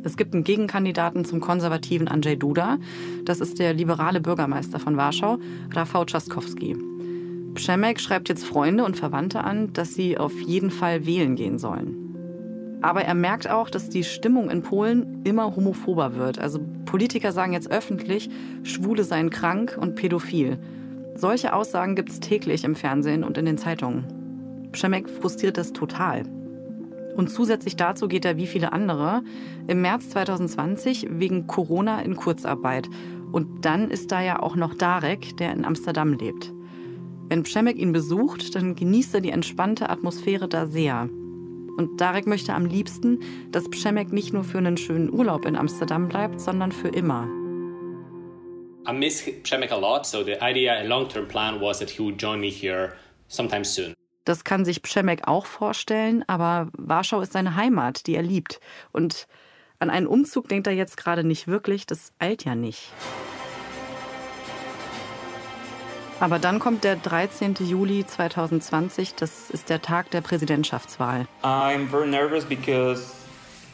Es 0.02 0.16
gibt 0.16 0.34
einen 0.34 0.42
Gegenkandidaten 0.42 1.24
zum 1.24 1.38
konservativen 1.38 2.08
Andrzej 2.08 2.34
Duda. 2.34 2.78
Das 3.24 3.38
ist 3.40 3.60
der 3.60 3.74
liberale 3.74 4.20
Bürgermeister 4.20 4.80
von 4.80 4.96
Warschau, 4.96 5.38
Rafał 5.72 6.04
Trzaskowski. 6.04 6.76
Przemek 7.54 8.00
schreibt 8.00 8.28
jetzt 8.28 8.44
Freunde 8.44 8.84
und 8.84 8.96
Verwandte 8.96 9.44
an, 9.44 9.72
dass 9.72 9.94
sie 9.94 10.18
auf 10.18 10.40
jeden 10.40 10.72
Fall 10.72 11.06
wählen 11.06 11.36
gehen 11.36 11.60
sollen. 11.60 12.07
Aber 12.80 13.02
er 13.02 13.14
merkt 13.14 13.50
auch, 13.50 13.70
dass 13.70 13.88
die 13.88 14.04
Stimmung 14.04 14.50
in 14.50 14.62
Polen 14.62 15.23
immer 15.25 15.56
homophober 15.56 16.14
wird. 16.14 16.38
Also 16.38 16.61
Politiker 16.85 17.32
sagen 17.32 17.52
jetzt 17.52 17.70
öffentlich, 17.70 18.30
Schwule 18.62 19.04
seien 19.04 19.30
krank 19.30 19.76
und 19.80 19.97
pädophil. 19.97 20.58
Solche 21.14 21.52
Aussagen 21.52 21.97
gibt 21.97 22.11
es 22.11 22.20
täglich 22.20 22.62
im 22.62 22.76
Fernsehen 22.76 23.25
und 23.25 23.37
in 23.37 23.47
den 23.47 23.58
Zeitungen. 23.58 24.04
Przemek 24.70 25.11
frustriert 25.11 25.56
das 25.56 25.73
total. 25.73 26.23
Und 27.16 27.30
zusätzlich 27.30 27.75
dazu 27.75 28.06
geht 28.06 28.25
er 28.25 28.37
wie 28.37 28.47
viele 28.47 28.73
andere 28.73 29.23
im 29.66 29.82
März 29.82 30.11
2020 30.11 31.08
wegen 31.11 31.49
Corona 31.49 32.00
in 32.00 32.14
Kurzarbeit. 32.14 32.88
Und 33.32 33.64
dann 33.64 33.90
ist 33.90 34.12
da 34.12 34.23
ja 34.23 34.40
auch 34.40 34.54
noch 34.54 34.75
Darek, 34.75 35.37
der 35.37 35.52
in 35.52 35.64
Amsterdam 35.64 36.12
lebt. 36.12 36.52
Wenn 37.28 37.42
Przemek 37.42 37.76
ihn 37.76 37.92
besucht, 37.92 38.54
dann 38.54 38.76
genießt 38.76 39.16
er 39.16 39.20
die 39.20 39.30
entspannte 39.30 39.90
Atmosphäre 39.90 40.49
da 40.49 40.66
sehr. 40.66 41.08
Und 41.78 42.00
Darek 42.00 42.26
möchte 42.26 42.54
am 42.54 42.66
liebsten, 42.66 43.20
dass 43.52 43.70
Przemek 43.70 44.12
nicht 44.12 44.32
nur 44.32 44.42
für 44.42 44.58
einen 44.58 44.76
schönen 44.76 45.12
Urlaub 45.12 45.47
in 45.47 45.54
Amsterdam 45.54 46.08
bleibt, 46.08 46.40
sondern 46.40 46.73
für 46.73 46.88
immer. 46.88 47.28
I 48.88 48.92
miss 48.92 49.23
Przemek 49.44 49.70
a 49.70 49.76
lot, 49.76 50.04
so 50.04 50.25
the 50.25 50.35
idea 50.42 50.75
and 50.75 50.88
long-term 50.88 51.28
plan 51.28 51.61
was 51.61 51.78
that 51.78 51.88
he 51.88 52.02
would 52.02 52.20
join 52.20 52.40
me 52.40 52.49
here 52.49 52.94
sometime 53.28 53.64
soon. 53.64 53.94
Das 54.25 54.42
kann 54.42 54.64
sich 54.64 54.82
Przemek 54.82 55.28
auch 55.28 55.47
vorstellen, 55.47 56.25
aber 56.26 56.68
Warschau 56.76 57.20
ist 57.20 57.32
seine 57.32 57.54
Heimat, 57.54 58.08
die 58.08 58.16
er 58.16 58.23
liebt. 58.23 58.58
Und 58.90 59.28
an 59.78 59.88
einen 59.88 60.08
Umzug 60.08 60.49
denkt 60.49 60.66
er 60.66 60.73
jetzt 60.73 60.97
gerade 60.97 61.23
nicht 61.23 61.47
wirklich, 61.47 61.87
das 61.87 62.12
eilt 62.18 62.44
ja 62.44 62.56
nicht. 62.56 62.92
Aber 66.20 66.40
dann 66.40 66.58
kommt 66.58 66.82
der 66.82 66.96
13. 66.96 67.54
Juli 67.60 68.04
2020, 68.04 69.14
das 69.14 69.50
ist 69.50 69.70
der 69.70 69.80
Tag 69.80 70.10
der 70.10 70.20
Präsidentschaftswahl. 70.20 71.28
I'm 71.44 71.88
very 71.88 72.08
nervous 72.08 72.44
because 72.44 73.14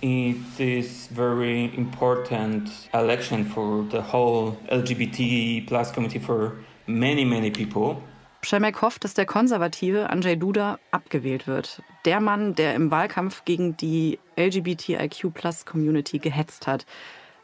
it 0.02 0.36
is 0.58 1.08
very 1.14 1.72
important 1.74 2.70
election 2.92 3.46
for 3.46 3.86
the 3.90 4.02
whole 4.12 4.56
LGBT 4.68 5.66
plus 5.66 5.90
community 5.90 6.20
for 6.20 6.52
many 6.86 7.24
many 7.24 7.50
people. 7.50 7.96
Przemek 8.42 8.82
hofft, 8.82 9.04
dass 9.04 9.14
der 9.14 9.24
konservative 9.24 10.10
Andrzej 10.10 10.36
Duda 10.36 10.78
abgewählt 10.90 11.46
wird. 11.46 11.82
Der 12.04 12.20
Mann, 12.20 12.54
der 12.54 12.74
im 12.74 12.90
Wahlkampf 12.90 13.46
gegen 13.46 13.74
die 13.78 14.18
LGBTIQ-Plus-Community 14.36 16.18
gehetzt 16.18 16.66
hat. 16.66 16.84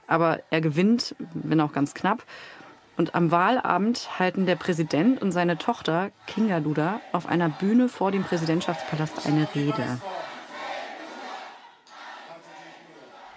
Aber 0.06 0.40
er 0.50 0.60
gewinnt, 0.60 1.14
wenn 1.32 1.62
auch 1.62 1.72
ganz 1.72 1.94
knapp. 1.94 2.22
Und 3.00 3.14
am 3.14 3.30
Wahlabend 3.30 4.18
halten 4.18 4.44
der 4.44 4.56
Präsident 4.56 5.22
und 5.22 5.32
seine 5.32 5.56
Tochter 5.56 6.10
Kinga 6.26 6.60
Duda 6.60 7.00
auf 7.12 7.26
einer 7.26 7.48
Bühne 7.48 7.88
vor 7.88 8.12
dem 8.12 8.24
Präsidentschaftspalast 8.24 9.26
eine 9.26 9.48
Rede. 9.54 9.98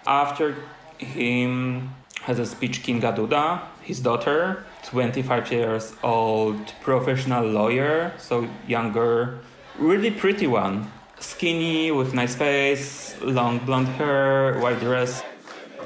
After 0.04 0.52
him 0.98 1.88
has 2.26 2.38
a 2.38 2.44
speech 2.44 2.82
Kinga 2.82 3.10
Duda, 3.10 3.62
his 3.80 4.02
daughter, 4.02 4.66
25 4.82 5.50
years 5.50 5.94
old 6.02 6.58
professional 6.82 7.50
lawyer, 7.50 8.12
so 8.18 8.46
younger, 8.68 9.38
really 9.80 10.10
pretty 10.10 10.46
one. 10.46 10.88
Skinny, 11.20 11.90
with 11.90 12.12
nice 12.12 12.34
face, 12.36 13.16
long 13.22 13.60
blonde 13.64 13.88
hair, 13.96 14.60
white 14.60 14.80
dress. 14.80 15.22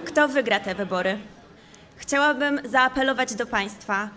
Kto 0.05 0.27
wygra 0.35 0.59
te 0.65 0.75
wybory? 0.75 1.38
Chciałabym 1.99 2.61
zaapelować 2.65 3.35
do 3.35 3.47
Państwa 3.47 4.09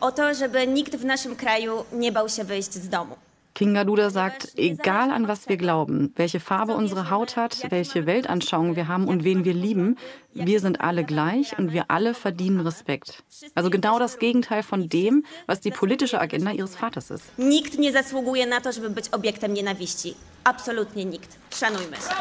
o 0.00 0.12
to, 0.12 0.34
żeby 0.34 0.66
nikt 0.66 0.96
w 0.96 1.04
naszym 1.04 1.36
kraju 1.36 1.84
nie 1.92 2.12
bał 2.12 2.28
się 2.28 2.44
wyjść 2.44 2.72
z 2.72 2.88
domu. 2.88 3.16
Kinga 3.54 3.84
Duda 3.84 4.10
sagt, 4.10 4.46
egal 4.56 5.10
an 5.10 5.26
was 5.26 5.48
wir 5.48 5.56
glauben, 5.56 6.12
welche 6.16 6.40
Farbe 6.40 6.74
unsere 6.74 7.10
Haut 7.10 7.36
hat, 7.36 7.56
welche 7.70 8.06
Weltanschauung 8.06 8.76
wir 8.76 8.86
haben 8.88 9.08
und 9.08 9.24
wen 9.24 9.44
wir 9.44 9.54
lieben, 9.54 9.96
wir 10.34 10.60
sind 10.60 10.80
alle 10.80 11.04
gleich 11.04 11.58
und 11.58 11.72
wir 11.72 11.84
alle 11.88 12.14
verdienen 12.14 12.60
Respekt. 12.60 13.22
Also 13.54 13.70
genau 13.70 13.98
das 13.98 14.18
Gegenteil 14.18 14.62
von 14.62 14.88
dem, 14.88 15.24
was 15.46 15.60
die 15.60 15.72
politische 15.72 16.20
Agenda 16.20 16.52
ihres 16.52 16.76
Vaters 16.76 17.10
ist. 17.10 17.24
Nikt 17.38 17.78
nie 17.78 17.92
zasługuje 17.92 18.46
na 18.46 18.60
to, 18.60 18.72
żeby 18.72 18.90
być 18.90 19.08
obiektem 19.08 19.54
nienawiści. 19.54 20.14
Absolutnie 20.44 21.04
nikt. 21.04 21.36
Szanujmy 21.50 21.96
się. 21.96 22.14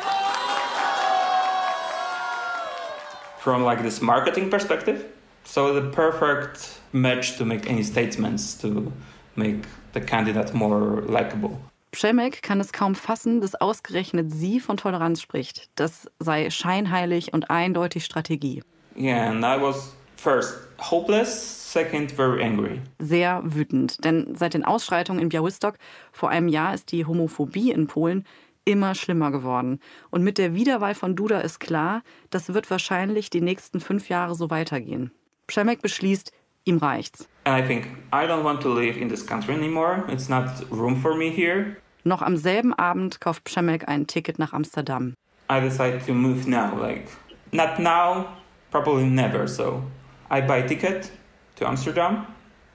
From 3.40 3.64
like 3.64 3.82
this 3.82 4.02
marketing 4.02 4.50
perspective, 4.50 5.06
so 5.46 5.74
the 5.74 5.90
perfect 5.92 6.82
match 6.92 7.38
to 7.38 7.46
make 7.46 7.70
any 7.70 7.84
statements 7.84 8.58
to 8.60 8.92
make 9.36 9.66
the 9.94 10.02
candidate 10.02 10.54
more 10.54 11.02
likable. 11.08 11.58
Przemek 11.92 12.44
kann 12.44 12.60
es 12.60 12.72
kaum 12.72 12.96
fassen, 12.96 13.42
dass 13.42 13.56
ausgerechnet 13.56 14.32
sie 14.32 14.60
von 14.60 14.78
Toleranz 14.78 15.22
spricht. 15.22 15.70
Das 15.76 16.08
sei 16.20 16.50
scheinheilig 16.50 17.34
und 17.34 17.50
eindeutig 17.50 18.06
Strategie. 18.06 18.62
Yeah, 18.96 19.30
and 19.30 19.44
I 19.44 19.60
was 19.60 19.94
first 20.18 20.56
hopeless, 20.80 21.72
second 21.72 22.12
very 22.12 22.44
angry. 22.44 22.82
Sehr 23.00 23.42
wütend, 23.44 24.04
denn 24.04 24.36
seit 24.36 24.54
den 24.54 24.66
Ausschreitungen 24.66 25.22
in 25.22 25.30
Białystok 25.30 25.78
vor 26.12 26.30
einem 26.30 26.48
Jahr 26.48 26.74
ist 26.74 26.92
die 26.92 27.06
Homophobie 27.06 27.72
in 27.72 27.88
Polen 27.88 28.26
immer 28.66 28.96
schlimmer 28.96 29.32
geworden. 29.32 29.80
Und 30.10 30.24
mit 30.24 30.38
der 30.38 30.54
Wiederwahl 30.54 30.96
von 30.96 31.16
Duda 31.16 31.40
ist 31.40 31.60
klar, 31.60 32.04
das 32.30 32.54
wird 32.54 32.70
wahrscheinlich 32.70 33.30
die 33.30 33.42
nächsten 33.42 33.80
fünf 33.80 34.10
Jahre 34.10 34.36
so 34.36 34.50
weitergehen. 34.50 35.12
Przemek 35.48 35.82
beschließt, 35.82 36.32
ihm 36.66 36.78
reicht's. 36.78 37.28
And 37.46 37.58
I 37.58 37.66
think 37.66 37.88
I 38.14 38.28
don't 38.28 38.44
want 38.44 38.62
to 38.62 38.74
live 38.74 38.98
in 38.98 39.10
this 39.10 39.26
country 39.26 39.54
anymore. 39.54 40.04
It's 40.08 40.30
not 40.30 40.46
room 40.70 40.96
for 40.96 41.16
me 41.16 41.30
here. 41.30 41.78
Noch 42.04 42.22
am 42.22 42.38
selben 42.38 42.74
Abend 42.74 43.20
kauft 43.20 43.44
Przemek 43.44 43.88
ein 43.88 44.08
Ticket 44.08 44.40
nach 44.40 44.54
Amsterdam. 44.54 45.14
I 45.52 45.60
decide 45.60 46.00
to 46.06 46.14
move 46.14 46.48
now. 46.48 46.76
Like 46.80 47.08
not 47.52 47.80
now, 47.80 48.28
probably 48.72 49.06
never. 49.06 49.48
So 49.48 49.84
I 50.30 50.42
buy 50.42 50.64
a 50.64 50.68
ticket 50.68 51.12
to 51.56 51.66
Amsterdam 51.66 52.28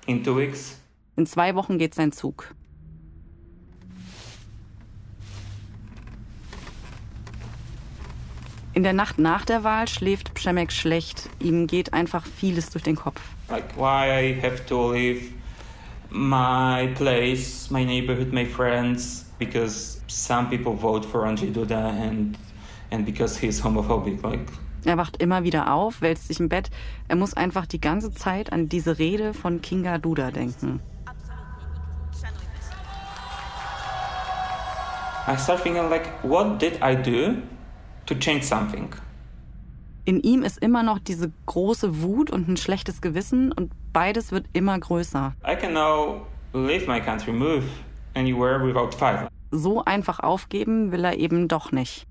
in 0.07 0.23
two 0.23 0.37
weeks. 0.37 0.81
In 1.17 1.26
zwei 1.26 1.55
Wochen 1.55 1.79
geht 1.79 1.95
sein 1.95 2.11
Zug. 2.11 2.53
In 8.75 8.83
der 8.83 8.93
Nacht 8.93 9.21
nach 9.21 9.45
der 9.45 9.62
Wahl 9.62 9.87
schläft 9.87 10.35
Przemek 10.35 10.73
schlecht. 10.73 11.31
Ihm 11.38 11.69
geht 11.69 11.93
einfach 11.93 12.26
vieles 12.26 12.71
durch 12.71 12.83
den 12.83 12.97
Kopf. 12.97 13.21
Like 13.49 13.76
why 13.76 14.11
I 14.11 14.43
have 14.43 14.66
to 14.66 14.93
leave 14.93 15.33
my 16.11 16.88
place, 16.97 17.71
my 17.71 17.85
neighborhood, 17.85 18.33
my 18.33 18.45
friends, 18.45 19.26
because 19.38 20.00
some 20.09 20.49
people 20.49 20.73
vote 20.73 21.07
for 21.07 21.25
Andrzej 21.25 21.52
Duda 21.52 21.88
and 21.88 22.37
and 22.90 23.07
because 23.07 23.38
he's 23.38 23.62
homophobic. 23.62 24.21
Like 24.25 24.40
Er 24.85 24.97
wacht 24.97 25.23
immer 25.23 25.45
wieder 25.45 25.73
auf, 25.73 26.02
wälzt 26.02 26.26
sich 26.26 26.40
im 26.40 26.49
Bett. 26.49 26.71
Er 27.07 27.14
muss 27.14 27.33
einfach 27.35 27.66
die 27.66 27.81
ganze 27.81 28.12
Zeit 28.12 28.52
an 28.52 28.69
diese 28.69 28.99
Rede 28.99 29.35
von 29.35 29.62
Kinga 29.62 29.99
Duda 29.99 30.33
denken. 30.33 30.81
I 35.26 35.37
start 35.38 35.62
thinking 35.62 35.88
like, 35.88 36.09
what 36.25 36.61
did 36.61 36.81
I 36.83 36.97
do 36.97 37.37
to 38.07 38.15
change 38.15 38.45
something? 38.45 38.89
In 40.05 40.21
ihm 40.21 40.43
ist 40.43 40.59
immer 40.59 40.83
noch 40.83 40.99
diese 40.99 41.33
große 41.47 42.03
Wut 42.03 42.31
und 42.31 42.49
ein 42.49 42.57
schlechtes 42.57 43.01
Gewissen 43.01 43.53
und 43.53 43.73
beides 43.93 44.33
wird 44.33 44.47
immer 44.53 44.79
größer. 44.79 45.35
I 45.47 45.57
can 45.57 45.73
now 45.73 46.27
leave 46.53 46.87
my 46.87 47.01
country, 47.01 47.33
move 47.33 47.65
anywhere 48.15 48.63
without 48.65 48.95
fight. 48.97 49.29
So 49.51 49.85
einfach 49.85 50.21
aufgeben 50.21 50.93
will 50.93 51.05
er 51.05 51.19
eben 51.19 51.49
doch 51.49 51.73
nicht. 51.73 52.07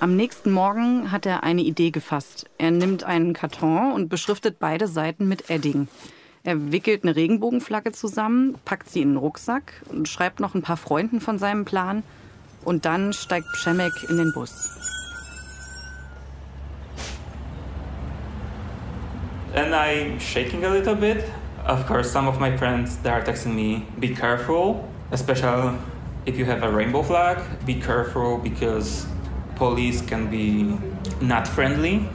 Am 0.00 0.14
nächsten 0.14 0.52
Morgen 0.52 1.10
hat 1.10 1.26
er 1.26 1.42
eine 1.42 1.62
Idee 1.62 1.90
gefasst. 1.90 2.48
Er 2.56 2.70
nimmt 2.70 3.02
einen 3.02 3.32
Karton 3.32 3.92
und 3.92 4.08
beschriftet 4.08 4.58
beide 4.60 4.86
Seiten 4.86 5.26
mit 5.26 5.50
Edding. 5.50 5.88
Er 6.48 6.72
wickelt 6.72 7.02
eine 7.02 7.14
Regenbogenflagge 7.14 7.92
zusammen, 7.92 8.56
packt 8.64 8.88
sie 8.88 9.02
in 9.02 9.10
den 9.10 9.16
Rucksack 9.18 9.82
und 9.90 10.08
schreibt 10.08 10.40
noch 10.40 10.54
ein 10.54 10.62
paar 10.62 10.78
Freunden 10.78 11.20
von 11.20 11.38
seinem 11.38 11.66
Plan. 11.66 12.02
Und 12.64 12.86
dann 12.86 13.12
steigt 13.12 13.44
Przemek 13.52 13.92
in 14.08 14.16
den 14.16 14.32
Bus. 14.32 14.50
And 19.54 19.74
I'm 19.74 20.18
shaking 20.18 20.64
a 20.64 20.72
little 20.72 20.96
bit. 20.96 21.22
Of 21.66 21.86
course, 21.86 22.10
some 22.10 22.26
of 22.26 22.40
my 22.40 22.56
friends 22.56 22.98
they 23.02 23.12
are 23.12 23.22
texting 23.22 23.52
me, 23.54 23.82
"Be 23.98 24.14
careful, 24.14 24.84
especially 25.10 25.74
if 26.24 26.38
you 26.38 26.46
have 26.46 26.62
a 26.62 26.70
rainbow 26.74 27.02
flag. 27.02 27.40
Be 27.66 27.74
careful 27.74 28.38
because 28.42 29.06
police 29.56 30.00
can 30.00 30.30
be 30.30 30.78
not 31.20 31.46
friendly." 31.46 32.08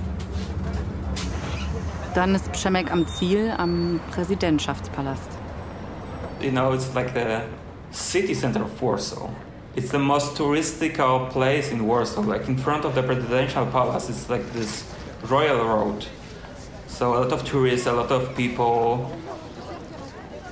Dann 2.15 2.35
ist 2.35 2.51
Przemek 2.51 2.91
am 2.91 3.07
Ziel, 3.07 3.51
am 3.57 3.99
Präsidentschaftspalast. 4.11 5.29
You 6.41 6.51
know, 6.51 6.73
it's 6.73 6.93
like 6.93 7.13
the 7.13 7.41
city 7.91 8.35
center 8.35 8.61
of 8.63 8.81
Warsaw. 8.81 9.29
It's 9.75 9.89
the 9.89 9.97
most 9.97 10.37
touristical 10.37 11.29
place 11.29 11.71
in 11.71 11.87
Warsaw. 11.87 12.21
Like 12.21 12.47
in 12.47 12.57
front 12.57 12.85
of 12.85 12.93
the 12.93 13.01
presidential 13.01 13.65
palace, 13.65 14.09
it's 14.09 14.29
like 14.29 14.43
this 14.53 14.83
royal 15.27 15.65
road. 15.65 16.05
So 16.87 17.03
So 17.03 17.15
a 17.15 17.21
lot 17.21 17.33
of 17.33 17.43
tourists, 17.43 17.87
a 17.87 17.91
lot 17.91 18.11
of 18.11 18.35
people. 18.35 19.09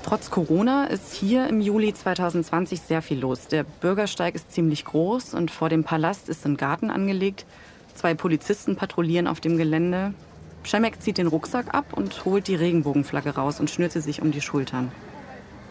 Trotz 0.04 0.32
Corona 0.32 0.86
ist 0.86 1.14
hier 1.14 1.48
im 1.48 1.62
Juli 1.62 1.94
2020 1.94 2.82
sehr 2.82 3.04
viel 3.04 3.20
los. 3.20 3.48
Der 3.48 3.64
Bürgersteig 3.64 4.34
ist 4.34 4.52
ziemlich 4.52 4.84
groß 4.84 5.36
und 5.36 5.52
vor 5.52 5.70
dem 5.70 5.84
Palast 5.84 6.28
ist 6.28 6.44
ein 6.48 6.58
Garten 6.58 6.90
angelegt. 6.90 7.46
Zwei 7.94 8.16
Polizisten 8.16 8.76
patrouillieren 8.76 9.28
auf 9.28 9.40
dem 9.40 9.58
Gelände. 9.58 10.16
Przemek 10.64 11.02
zieht 11.02 11.18
den 11.18 11.28
Rucksack 11.28 11.74
ab 11.74 11.94
und 11.94 12.26
holt 12.26 12.48
die 12.48 12.56
Regenbogenflagge 12.56 13.36
raus 13.36 13.60
und 13.60 13.70
schnürt 13.70 13.92
sie 13.92 14.02
sich 14.02 14.22
um 14.22 14.32
die 14.32 14.42
Schultern. 14.42 14.92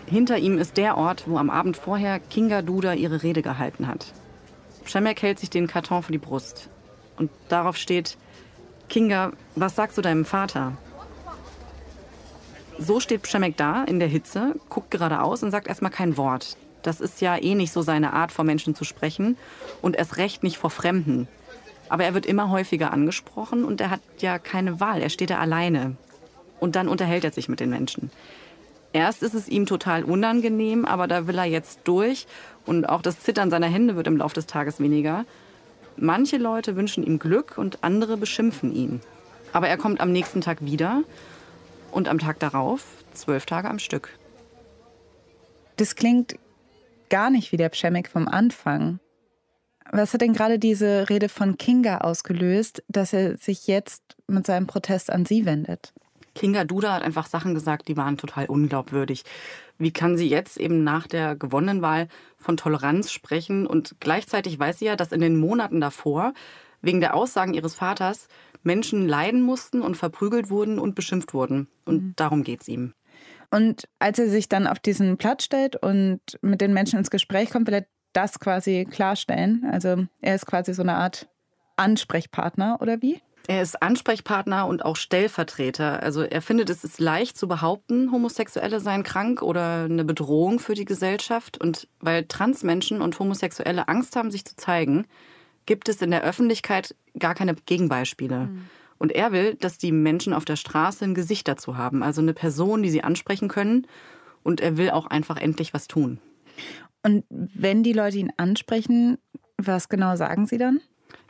Hinter 0.07 0.39
ihm 0.39 0.59
ist 0.59 0.77
der 0.77 0.97
Ort, 0.97 1.25
wo 1.27 1.39
am 1.39 1.51
Abend 1.51 1.77
vorher 1.77 2.19
Kinga 2.19 2.63
Duda 2.63 2.95
ihre 2.95 3.23
Rede 3.23 3.43
gehalten 3.43 3.87
hat. 3.87 4.13
Przemek 4.85 5.23
hält 5.23 5.39
sich 5.39 5.51
den 5.51 5.69
Karton 5.69 6.03
vor 6.03 6.13
die 6.13 6.19
Brust. 6.19 6.69
Und 7.17 7.31
darauf 7.49 7.77
steht, 7.77 8.17
Kinga, 8.89 9.31
was 9.55 9.77
sagst 9.77 9.97
du 9.97 10.03
deinem 10.03 10.25
Vater? 10.25 10.73
So 12.79 12.99
steht 12.99 13.23
Przemek 13.23 13.57
da 13.57 13.85
in 13.85 14.01
der 14.01 14.09
Hitze, 14.09 14.57
guckt 14.69 14.91
geradeaus 14.91 15.43
und 15.43 15.51
sagt 15.51 15.69
erstmal 15.69 15.93
kein 15.93 16.17
Wort. 16.17 16.57
Das 16.83 17.01
ist 17.01 17.21
ja 17.21 17.37
eh 17.37 17.55
nicht 17.55 17.73
so 17.73 17.83
seine 17.83 18.15
Art, 18.15 18.33
vor 18.33 18.45
Menschen 18.45 18.75
zu 18.75 18.85
sprechen 18.85 19.37
und 19.83 19.97
erst 19.97 20.17
recht 20.17 20.43
nicht 20.43 20.57
vor 20.57 20.71
Fremden. 20.71 21.29
Aber 21.91 22.05
er 22.05 22.15
wird 22.15 22.25
immer 22.25 22.51
häufiger 22.51 22.93
angesprochen 22.93 23.65
und 23.65 23.81
er 23.81 23.91
hat 23.91 24.01
ja 24.21 24.39
keine 24.39 24.81
Wahl. 24.81 25.03
Er 25.03 25.11
steht 25.11 25.31
da 25.31 25.39
alleine. 25.39 25.97
Und 26.61 26.77
dann 26.77 26.89
unterhält 26.89 27.25
er 27.25 27.33
sich 27.33 27.49
mit 27.49 27.61
den 27.61 27.69
Menschen. 27.69 28.11
Erst 28.93 29.23
ist 29.23 29.35
es 29.35 29.49
ihm 29.49 29.67
total 29.67 30.05
unangenehm, 30.05 30.85
aber 30.85 31.07
da 31.07 31.27
will 31.27 31.37
er 31.37 31.45
jetzt 31.45 31.81
durch. 31.85 32.27
Und 32.65 32.89
auch 32.89 33.03
das 33.03 33.21
Zittern 33.21 33.51
seiner 33.51 33.67
Hände 33.67 33.97
wird 33.97 34.07
im 34.07 34.17
Laufe 34.17 34.35
des 34.35 34.47
Tages 34.47 34.79
weniger. 34.81 35.27
Manche 35.97 36.39
Leute 36.39 36.77
wünschen 36.77 37.03
ihm 37.05 37.19
Glück 37.19 37.59
und 37.59 37.83
andere 37.83 38.17
beschimpfen 38.17 38.73
ihn. 38.73 39.01
Aber 39.53 39.69
er 39.69 39.77
kommt 39.77 40.01
am 40.01 40.13
nächsten 40.13 40.41
Tag 40.41 40.65
wieder 40.65 41.03
und 41.91 42.09
am 42.09 42.21
Tag 42.21 42.39
darauf 42.39 42.85
zwölf 43.15 43.47
Tage 43.47 43.69
am 43.69 43.81
Stück. 43.81 44.11
Das 45.77 45.97
klingt 45.97 46.37
gar 47.09 47.31
nicht 47.31 47.51
wie 47.51 47.57
der 47.57 47.69
Pschemek 47.69 48.09
vom 48.09 48.29
Anfang. 48.29 49.01
Was 49.93 50.15
hat 50.15 50.21
denn 50.21 50.33
gerade 50.33 50.59
diese 50.59 51.09
Rede 51.09 51.29
von 51.29 51.59
Kinga 51.59 51.99
ausgelöst, 51.99 52.83
dass 52.89 53.13
er 53.13 53.37
sich 53.37 53.67
jetzt 53.67 54.03
mit 54.29 54.47
seinem 54.47 54.67
Protest 54.67 55.11
an 55.11 55.25
Sie 55.25 55.45
wendet? 55.47 55.93
Kinga 56.35 56.65
Duda 56.65 56.95
hat 56.95 57.03
einfach 57.03 57.27
Sachen 57.27 57.55
gesagt, 57.55 57.89
die 57.89 57.97
waren 57.97 58.17
total 58.17 58.47
unglaubwürdig. 58.47 59.25
Wie 59.79 59.91
kann 59.91 60.17
sie 60.17 60.29
jetzt 60.29 60.59
eben 60.59 60.85
nach 60.85 61.09
der 61.09 61.35
gewonnenen 61.35 61.83
Wahl 61.83 62.09
von 62.39 62.57
Toleranz 62.57 63.11
sprechen? 63.11 63.67
Und 63.67 63.97
gleichzeitig 63.99 64.59
weiß 64.59 64.79
sie 64.79 64.85
ja, 64.85 64.97
dass 64.97 65.11
in 65.11 65.21
den 65.21 65.37
Monaten 65.37 65.81
davor 65.81 66.35
wegen 66.83 67.01
der 67.01 67.15
Aussagen 67.15 67.55
ihres 67.55 67.75
Vaters 67.75 68.29
Menschen 68.63 69.09
leiden 69.09 69.43
mussten 69.43 69.83
und 69.83 69.97
verprügelt 69.97 70.51
wurden 70.51 70.79
und 70.79 70.95
beschimpft 70.95 71.35
wurden. 71.35 71.67
Und 71.85 72.03
mhm. 72.03 72.13
darum 72.17 72.45
geht 72.45 72.61
es 72.63 72.69
ihm. 72.69 72.95
Und 73.51 73.89
als 73.99 74.19
er 74.19 74.29
sich 74.29 74.49
dann 74.49 74.67
auf 74.67 74.79
diesen 74.79 75.17
Platz 75.17 75.45
stellt 75.45 75.77
und 75.77 76.21
mit 76.43 76.61
den 76.61 76.73
Menschen 76.73 76.99
ins 76.99 77.11
Gespräch 77.11 77.51
kommt, 77.51 77.67
will 77.67 77.75
er 77.75 77.87
das 78.13 78.41
quasi 78.41 78.87
klarstellen? 78.91 79.67
Also 79.71 80.07
er 80.21 80.35
ist 80.35 80.47
quasi 80.47 80.75
so 80.75 80.83
eine 80.83 80.95
Art 80.95 81.29
Ansprechpartner 81.77 82.79
oder 82.81 83.01
wie? 83.03 83.21
Er 83.47 83.63
ist 83.63 83.83
Ansprechpartner 83.83 84.67
und 84.67 84.85
auch 84.85 84.97
Stellvertreter. 84.97 86.03
Also 86.03 86.23
er 86.23 86.43
findet, 86.43 86.71
es 86.71 86.85
ist 86.85 87.01
leicht 87.01 87.37
zu 87.37 87.49
behaupten, 87.49 88.13
Homosexuelle 88.13 88.81
seien 88.81 89.03
krank 89.03 89.43
oder 89.43 89.85
eine 89.85 90.05
Bedrohung 90.05 90.59
für 90.59 90.75
die 90.75 90.85
Gesellschaft. 90.85 91.59
Und 91.59 91.89
weil 92.01 92.27
Transmenschen 92.27 93.01
und 93.01 93.19
Homosexuelle 93.19 93.89
Angst 93.89 94.15
haben, 94.15 94.31
sich 94.31 94.45
zu 94.45 94.57
zeigen, 94.57 95.07
gibt 95.67 95.89
es 95.89 96.03
in 96.03 96.11
der 96.11 96.23
Öffentlichkeit 96.23 96.95
gar 97.19 97.35
keine 97.35 97.55
Gegenbeispiele. 97.55 98.47
Mhm. 98.47 98.69
Und 98.99 99.13
er 99.13 99.33
will, 99.33 99.55
dass 99.55 99.79
die 99.79 99.93
Menschen 99.93 100.35
auf 100.35 100.45
der 100.45 100.57
Straße 100.57 101.05
ein 101.05 101.15
Gesicht 101.15 101.49
dazu 101.49 101.79
haben, 101.79 102.03
also 102.03 102.21
eine 102.21 102.35
Person, 102.35 102.83
die 102.83 102.91
sie 102.91 103.03
ansprechen 103.03 103.49
können. 103.49 103.87
Und 104.43 104.61
er 104.61 104.77
will 104.77 104.91
auch 104.91 105.07
einfach 105.07 105.39
endlich 105.39 105.75
was 105.75 105.89
tun. 105.89 106.21
Und 107.03 107.25
wenn 107.31 107.83
die 107.83 107.93
Leute 107.93 108.19
ihn 108.19 108.33
ansprechen, 108.37 109.19
was 109.57 109.89
genau 109.89 110.17
sagen 110.17 110.47
sie 110.47 110.59
dann? 110.59 110.81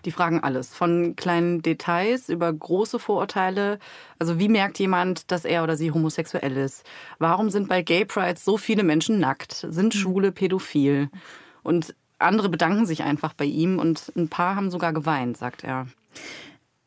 Die 0.04 0.11
fragen 0.11 0.40
alles, 0.40 0.74
von 0.74 1.14
kleinen 1.16 1.62
Details 1.62 2.28
über 2.28 2.52
große 2.52 2.98
Vorurteile. 2.98 3.78
Also 4.18 4.38
wie 4.38 4.48
merkt 4.48 4.78
jemand, 4.78 5.30
dass 5.30 5.44
er 5.44 5.62
oder 5.62 5.76
sie 5.76 5.90
homosexuell 5.90 6.56
ist? 6.56 6.85
Warum 7.18 7.50
sind 7.50 7.68
bei 7.68 7.83
Gay 7.83 8.04
Prides 8.04 8.44
so 8.44 8.56
viele 8.56 8.83
Menschen 8.83 9.18
nackt? 9.18 9.66
Sind 9.68 9.94
mhm. 9.94 9.98
Schwule 9.98 10.33
pädophil? 10.33 11.11
Und 11.62 11.94
andere 12.18 12.48
bedanken 12.48 12.87
sich 12.87 13.02
einfach 13.02 13.35
bei 13.35 13.44
ihm 13.44 13.78
und 13.78 14.12
ein 14.16 14.28
paar 14.28 14.56
haben 14.56 14.70
sogar 14.70 14.92
geweint, 14.92 15.37
sagt 15.37 15.64
er. 15.64 15.87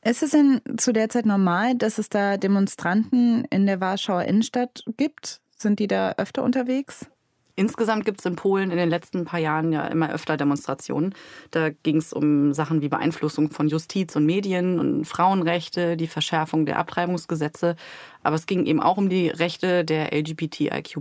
Ist 0.04 0.22
es 0.22 0.32
denn 0.32 0.62
zu 0.78 0.92
der 0.92 1.10
Zeit 1.10 1.26
normal, 1.26 1.76
dass 1.76 1.98
es 1.98 2.10
da 2.10 2.38
Demonstranten 2.38 3.46
in 3.46 3.66
der 3.66 3.80
Warschauer 3.80 4.24
Innenstadt 4.24 4.84
gibt? 4.98 5.40
Sind 5.58 5.80
die 5.80 5.88
da 5.88 6.14
öfter 6.18 6.44
unterwegs? 6.44 7.08
Insgesamt 7.56 8.06
gibt 8.06 8.20
es 8.20 8.26
in 8.26 8.36
Polen 8.36 8.72
in 8.72 8.78
den 8.78 8.90
letzten 8.90 9.26
paar 9.26 9.40
Jahren 9.40 9.72
ja 9.72 9.86
immer 9.86 10.12
öfter 10.12 10.38
Demonstrationen. 10.38 11.14
Da 11.52 11.70
ging 11.70 11.98
es 11.98 12.12
um 12.12 12.52
Sachen 12.52 12.82
wie 12.82 12.90
Beeinflussung 12.90 13.52
von 13.52 13.68
Justiz 13.68 14.16
und 14.16 14.26
Medien 14.26 14.80
und 14.80 15.06
Frauenrechte, 15.06 15.96
die 15.96 16.08
Verschärfung 16.08 16.66
der 16.66 16.80
Abtreibungsgesetze. 16.80 17.76
Aber 18.24 18.36
es 18.36 18.48
ging 18.48 18.66
eben 18.66 18.82
auch 18.82 18.98
um 18.98 19.08
die 19.08 19.28
Rechte 19.28 19.86
der 19.86 20.12
LGBTIQ. 20.14 20.98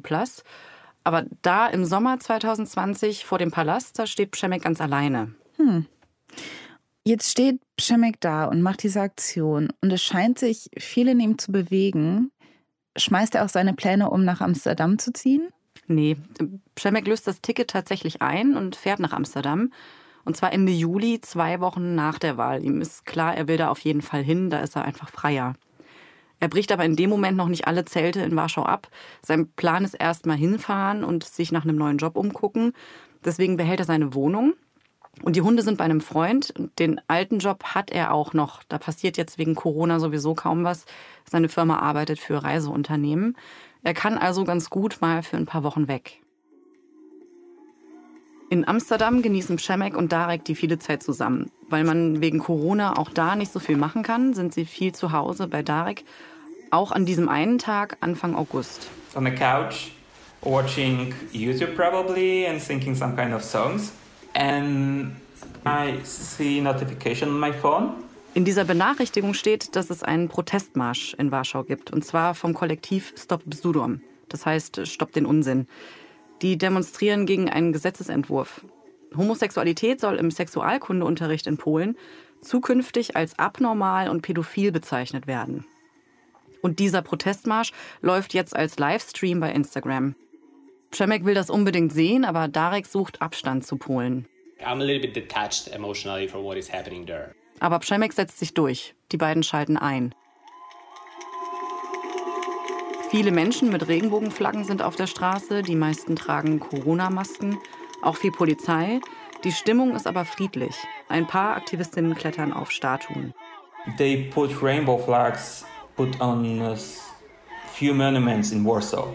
Aber 1.05 1.25
da 1.41 1.69
im 1.69 1.87
Sommer 1.87 2.21
2020 2.21 3.25
vor 3.25 3.39
dem 3.39 3.51
Palast, 3.51 3.99
da 3.99 4.07
steht 4.07 4.31
Przemek 4.31 4.63
ganz 4.63 4.81
alleine. 4.81 5.35
Hm. 5.57 5.87
Jetzt 7.05 7.31
steht 7.31 7.61
Przemek 7.77 8.21
da 8.21 8.45
und 8.45 8.61
macht 8.61 8.83
diese 8.83 9.01
Aktion. 9.01 9.73
Und 9.81 9.91
es 9.91 10.03
scheint 10.03 10.39
sich 10.39 10.69
viel 10.79 11.09
in 11.09 11.19
ihm 11.19 11.39
zu 11.39 11.51
bewegen. 11.51 12.31
Schmeißt 12.97 13.35
er 13.35 13.45
auch 13.45 13.49
seine 13.49 13.73
Pläne, 13.73 14.11
um 14.11 14.25
nach 14.25 14.43
Amsterdam 14.43 14.99
zu 14.99 15.13
ziehen? 15.13 15.49
Nee, 15.87 16.17
Przemek 16.75 17.07
löst 17.07 17.27
das 17.27 17.41
Ticket 17.41 17.71
tatsächlich 17.71 18.23
ein 18.23 18.57
und 18.57 18.77
fährt 18.77 19.01
nach 19.01 19.13
Amsterdam. 19.13 19.73
Und 20.25 20.37
zwar 20.37 20.53
Ende 20.53 20.73
Juli, 20.73 21.21
zwei 21.21 21.61
Wochen 21.61 21.95
nach 21.95 22.19
der 22.19 22.37
Wahl. 22.37 22.63
Ihm 22.63 22.81
ist 22.81 23.07
klar, 23.07 23.37
er 23.37 23.49
will 23.49 23.57
da 23.57 23.69
auf 23.69 23.81
jeden 23.81 24.03
Fall 24.03 24.23
hin, 24.23 24.51
da 24.51 24.61
ist 24.61 24.77
er 24.77 24.85
einfach 24.85 25.09
freier. 25.09 25.55
Er 26.39 26.49
bricht 26.49 26.73
aber 26.73 26.85
in 26.85 26.97
dem 26.97 27.11
Moment 27.11 27.37
noch 27.37 27.49
nicht 27.49 27.67
alle 27.69 27.85
Zelte 27.85 28.21
in 28.21 28.35
Warschau 28.35 28.65
ab. 28.65 28.89
Sein 29.25 29.49
Plan 29.53 29.85
ist 29.85 29.95
erst 29.95 30.27
mal 30.27 30.37
hinfahren 30.37 31.05
und 31.05 31.25
sich 31.25 31.53
nach 31.53 31.63
einem 31.63 31.77
neuen 31.77 31.99
Job 31.99 32.17
umgucken. 32.17 32.73
Deswegen 33.25 33.57
behält 33.57 33.79
er 33.79 33.87
seine 33.87 34.15
Wohnung. 34.15 34.55
Und 35.23 35.37
die 35.37 35.43
Hunde 35.43 35.63
sind 35.63 35.79
bei 35.79 35.85
einem 35.85 36.01
Freund. 36.01 36.53
Den 36.79 37.01
alten 37.07 37.39
Job 37.39 37.63
hat 37.63 37.91
er 37.91 38.13
auch 38.13 38.33
noch. 38.33 38.65
Da 38.65 38.79
passiert 38.79 39.17
jetzt 39.17 39.39
wegen 39.39 39.55
Corona 39.55 40.01
sowieso 40.01 40.35
kaum 40.35 40.65
was. 40.65 40.85
Seine 41.31 41.49
Firma 41.49 41.79
arbeitet 41.79 42.19
für 42.19 42.43
Reiseunternehmen. 42.43 43.37
Er 43.85 43.95
kann 43.95 44.17
also 44.19 44.45
ganz 44.45 44.71
gut 44.71 44.99
mal 45.01 45.23
für 45.23 45.37
ein 45.37 45.47
paar 45.47 45.65
Wochen 45.65 45.89
weg. 45.89 46.21
In 48.49 48.69
Amsterdam 48.69 49.23
genießen 49.23 49.57
Przemek 49.57 49.97
und 49.97 50.13
Darek 50.13 50.45
die 50.45 50.55
viele 50.55 50.79
Zeit 50.79 51.03
zusammen. 51.03 51.51
Weil 51.71 51.85
man 51.85 52.21
wegen 52.21 52.39
Corona 52.39 52.99
auch 52.99 53.09
da 53.09 53.35
nicht 53.35 53.51
so 53.51 53.61
viel 53.61 53.77
machen 53.77 54.03
kann, 54.03 54.35
sind 54.35 54.53
sie 54.53 54.67
viel 54.67 54.95
zu 54.95 55.13
Hause 55.13 55.49
bei 55.49 55.63
Darek. 55.63 56.05
Auch 56.71 56.93
an 56.93 57.07
diesem 57.07 57.29
einen 57.29 57.59
Tag, 57.59 57.97
Anfang 58.01 58.35
August. 58.35 58.89
On 59.15 59.25
the 59.25 59.31
couch, 59.31 59.93
watching 60.43 61.15
YouTube 61.33 61.75
probably 61.75 62.47
and 62.47 62.61
singing 62.61 62.95
some 62.95 63.17
kind 63.17 63.35
of 63.35 63.43
songs. 63.43 63.93
And 64.35 65.17
I 65.65 65.99
see 66.05 66.61
notification 66.61 67.31
on 67.31 67.41
my 67.41 67.53
phone. 67.53 68.05
In 68.35 68.47
dieser 68.47 68.65
Benachrichtigung 68.65 69.35
steht, 69.35 69.77
dass 69.77 69.91
es 69.91 70.03
einen 70.03 70.29
Protestmarsch 70.29 71.13
in 71.15 71.31
Warschau 71.31 71.65
gibt, 71.65 71.93
und 71.93 72.03
zwar 72.03 72.35
vom 72.35 72.55
Kollektiv 72.55 73.13
Stop 73.15 73.43
Bzudom. 73.45 74.01
Das 74.31 74.47
heißt, 74.47 74.87
Stopp 74.89 75.13
den 75.13 75.27
Unsinn. 75.27 75.67
Die 76.41 76.57
demonstrieren 76.57 77.27
gegen 77.27 77.51
einen 77.51 77.75
Gesetzesentwurf. 77.75 78.65
Homosexualität 79.15 80.01
soll 80.01 80.17
im 80.17 80.31
Sexualkundeunterricht 80.31 81.47
in 81.47 81.59
Polen 81.59 81.97
zukünftig 82.41 83.17
als 83.17 83.39
abnormal 83.39 84.09
und 84.09 84.23
pädophil 84.23 84.73
bezeichnet 84.73 85.27
werden. 85.27 85.67
Und 86.63 86.79
dieser 86.79 87.03
Protestmarsch 87.03 87.73
läuft 88.01 88.33
jetzt 88.33 88.57
als 88.57 88.79
Livestream 88.79 89.41
bei 89.41 89.53
Instagram. 89.53 90.15
Przemek 90.91 91.27
will 91.27 91.35
das 91.35 91.51
unbedingt 91.51 91.93
sehen, 91.93 92.25
aber 92.25 92.49
Darek 92.49 92.87
sucht 92.87 93.21
Abstand 93.21 93.67
zu 93.67 93.77
Polen. 93.77 94.27
I'm 94.61 94.81
a 94.81 94.85
little 94.85 95.01
bit 95.01 95.15
detached 95.15 95.69
emotionally 95.75 96.27
from 96.27 96.45
what 96.45 96.57
is 96.57 96.73
happening 96.73 97.05
there. 97.05 97.35
Aber 97.63 97.79
Przemek 97.79 98.13
setzt 98.13 98.41
sich 98.41 98.55
durch. 98.55 98.97
Die 99.13 99.17
beiden 99.17 99.45
schalten 99.45 99.77
ein. 99.77 100.17
Viele 103.09 103.31
Menschen 103.31 103.71
mit 103.71 103.87
Regenbogenflaggen 103.87 104.65
sind 104.65 104.83
auf 104.83 104.97
der 104.97 105.07
Straße, 105.07 105.63
die 105.63 105.77
meisten 105.77 106.17
tragen 106.17 106.59
Corona-Masken, 106.59 107.59
auch 108.03 108.17
viel 108.17 108.33
Polizei. 108.33 109.01
Die 109.45 109.53
Stimmung 109.53 109.95
ist 109.95 110.09
aber 110.09 110.25
friedlich. 110.25 110.75
Ein 111.09 111.29
paar 111.29 111.55
Aktivistinnen 111.55 112.17
klettern 112.17 112.53
auf 112.53 112.73
Statuen. 112.73 113.33
They 113.97 114.29
put 114.35 114.61
rainbow 114.61 114.99
flags 114.99 115.65
put 115.97 116.21
on 116.21 116.61
a 116.63 116.77
few 117.75 117.95
monuments 117.95 118.51
in 118.51 118.65
Warsaw, 118.65 119.07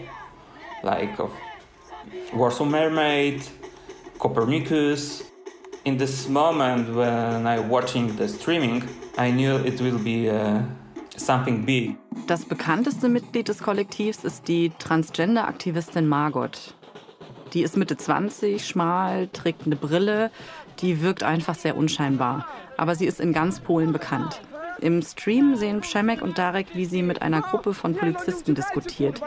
like 0.82 1.20
of 1.20 1.32
Warsaw 2.32 2.64
Mermaid, 2.64 3.42
Copernicus, 4.18 5.27
in 5.88 5.96
this 5.96 6.28
moment 6.28 6.94
when 6.94 7.46
I 7.46 7.58
watching 7.58 8.14
the 8.16 8.28
streaming, 8.28 8.84
I 9.16 9.30
knew 9.30 9.56
it 9.64 9.80
will 9.80 9.98
be 9.98 10.28
uh, 10.28 10.60
something 11.16 11.64
big. 11.64 11.96
Das 12.26 12.44
bekannteste 12.44 13.08
Mitglied 13.08 13.48
des 13.48 13.62
Kollektivs 13.62 14.22
ist 14.22 14.48
die 14.48 14.70
Transgender-Aktivistin 14.78 16.06
Margot. 16.06 16.74
Die 17.54 17.62
ist 17.62 17.78
Mitte 17.78 17.96
20, 17.96 18.66
schmal, 18.66 19.28
trägt 19.28 19.64
eine 19.64 19.76
Brille, 19.76 20.30
die 20.80 21.00
wirkt 21.00 21.22
einfach 21.22 21.54
sehr 21.54 21.76
unscheinbar. 21.78 22.46
Aber 22.76 22.94
sie 22.94 23.06
ist 23.06 23.18
in 23.18 23.32
ganz 23.32 23.60
Polen 23.60 23.92
bekannt. 23.92 24.42
Im 24.80 25.02
Stream 25.02 25.56
sehen 25.56 25.80
Przemek 25.80 26.22
und 26.22 26.38
Darek, 26.38 26.68
wie 26.74 26.84
sie 26.84 27.02
mit 27.02 27.22
einer 27.22 27.40
Gruppe 27.40 27.74
von 27.74 27.94
Polizisten 27.94 28.54
diskutiert. 28.54 29.20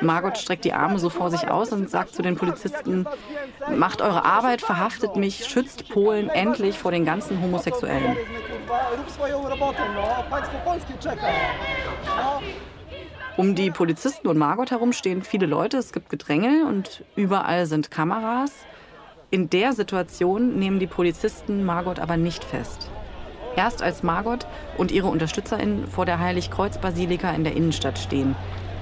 Margot 0.00 0.38
streckt 0.38 0.64
die 0.64 0.72
Arme 0.72 0.98
so 0.98 1.10
vor 1.10 1.30
sich 1.30 1.48
aus 1.48 1.72
und 1.72 1.90
sagt 1.90 2.14
zu 2.14 2.22
den 2.22 2.36
Polizisten, 2.36 3.06
macht 3.74 4.00
eure 4.00 4.24
Arbeit, 4.24 4.60
verhaftet 4.62 5.16
mich, 5.16 5.44
schützt 5.46 5.88
Polen 5.88 6.28
endlich 6.28 6.78
vor 6.78 6.92
den 6.92 7.04
ganzen 7.04 7.40
Homosexuellen. 7.42 8.16
Um 13.36 13.54
die 13.54 13.70
Polizisten 13.70 14.28
und 14.28 14.38
Margot 14.38 14.70
herum 14.70 14.92
stehen 14.92 15.22
viele 15.22 15.46
Leute, 15.46 15.78
es 15.78 15.92
gibt 15.92 16.10
Gedränge 16.10 16.66
und 16.66 17.02
überall 17.16 17.66
sind 17.66 17.90
Kameras. 17.90 18.52
In 19.30 19.48
der 19.48 19.72
Situation 19.72 20.58
nehmen 20.58 20.78
die 20.78 20.86
Polizisten 20.86 21.64
Margot 21.64 21.98
aber 21.98 22.18
nicht 22.18 22.44
fest. 22.44 22.90
Erst 23.56 23.82
als 23.82 24.02
Margot 24.02 24.46
und 24.78 24.90
ihre 24.90 25.08
UnterstützerInnen 25.08 25.86
vor 25.86 26.06
der 26.06 26.18
Heiligkreuz-Basilika 26.18 27.30
in 27.32 27.44
der 27.44 27.54
Innenstadt 27.54 27.98
stehen. 27.98 28.34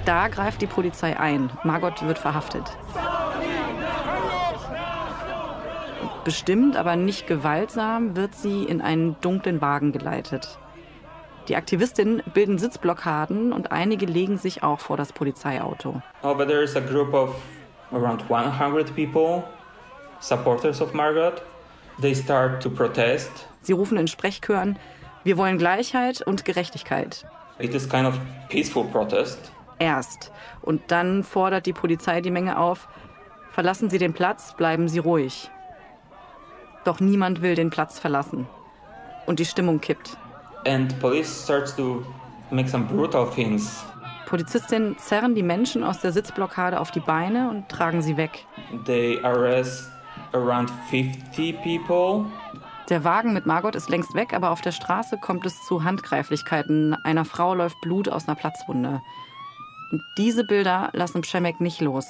Da 0.04 0.28
greift 0.28 0.62
die 0.62 0.66
Polizei 0.66 1.18
ein. 1.18 1.50
Margot 1.64 2.06
wird 2.06 2.18
verhaftet. 2.18 2.64
Bestimmt, 6.24 6.76
aber 6.76 6.96
nicht 6.96 7.26
gewaltsam, 7.26 8.14
wird 8.14 8.34
sie 8.34 8.64
in 8.64 8.80
einen 8.80 9.16
dunklen 9.20 9.60
Wagen 9.60 9.92
geleitet. 9.92 10.58
Die 11.48 11.56
Aktivistinnen 11.56 12.22
bilden 12.32 12.58
Sitzblockaden 12.58 13.52
und 13.52 13.72
einige 13.72 14.06
legen 14.06 14.38
sich 14.38 14.62
auch 14.62 14.80
vor 14.80 14.96
das 14.96 15.12
Polizeiauto. 15.12 16.00
But 16.22 16.46
there 16.46 16.62
is 16.62 16.76
a 16.76 16.80
group 16.80 17.12
of 17.12 17.34
around 17.92 18.22
100 18.30 18.94
people, 18.94 19.42
supporters 20.20 20.80
of 20.80 20.92
Margot. 20.94 21.42
They 22.00 22.14
start 22.14 22.62
to 22.62 22.70
protest. 22.70 23.49
Sie 23.62 23.72
rufen 23.72 23.98
in 23.98 24.08
Sprechchören, 24.08 24.78
wir 25.22 25.36
wollen 25.36 25.58
Gleichheit 25.58 26.22
und 26.22 26.44
Gerechtigkeit. 26.44 27.26
It 27.58 27.74
is 27.74 27.88
kind 27.88 28.06
of 28.06 28.18
peaceful 28.48 28.84
protest. 28.84 29.52
Erst. 29.78 30.32
Und 30.62 30.82
dann 30.88 31.22
fordert 31.22 31.66
die 31.66 31.72
Polizei 31.72 32.20
die 32.20 32.30
Menge 32.30 32.58
auf, 32.58 32.88
verlassen 33.50 33.90
Sie 33.90 33.98
den 33.98 34.14
Platz, 34.14 34.54
bleiben 34.56 34.88
Sie 34.88 34.98
ruhig. 34.98 35.50
Doch 36.84 37.00
niemand 37.00 37.42
will 37.42 37.54
den 37.54 37.70
Platz 37.70 37.98
verlassen. 37.98 38.46
Und 39.26 39.38
die 39.38 39.44
Stimmung 39.44 39.80
kippt. 39.80 40.16
And 40.66 40.98
police 41.00 41.44
starts 41.44 41.76
to 41.76 42.02
make 42.50 42.68
some 42.68 42.84
brutal 42.84 43.28
things. 43.28 43.84
Polizistinnen 44.26 44.96
zerren 44.98 45.34
die 45.34 45.42
Menschen 45.42 45.82
aus 45.82 46.00
der 46.00 46.12
Sitzblockade 46.12 46.78
auf 46.78 46.90
die 46.90 47.00
Beine 47.00 47.50
und 47.50 47.68
tragen 47.68 48.00
sie 48.00 48.16
weg. 48.16 48.46
They 48.86 49.18
arrest 49.24 49.90
around 50.32 50.70
50 50.90 51.56
people. 51.62 52.26
Der 52.90 53.04
Wagen 53.04 53.32
mit 53.32 53.46
Margot 53.46 53.76
ist 53.76 53.88
längst 53.88 54.14
weg, 54.14 54.34
aber 54.34 54.50
auf 54.50 54.62
der 54.62 54.72
Straße 54.72 55.16
kommt 55.16 55.46
es 55.46 55.64
zu 55.64 55.84
Handgreiflichkeiten. 55.84 56.96
Einer 57.04 57.24
Frau 57.24 57.54
läuft 57.54 57.80
Blut 57.80 58.08
aus 58.08 58.26
einer 58.26 58.34
Platzwunde. 58.34 59.00
Und 59.92 60.02
diese 60.18 60.42
Bilder 60.42 60.90
lassen 60.92 61.20
Przemek 61.20 61.60
nicht 61.60 61.80
los. 61.80 62.06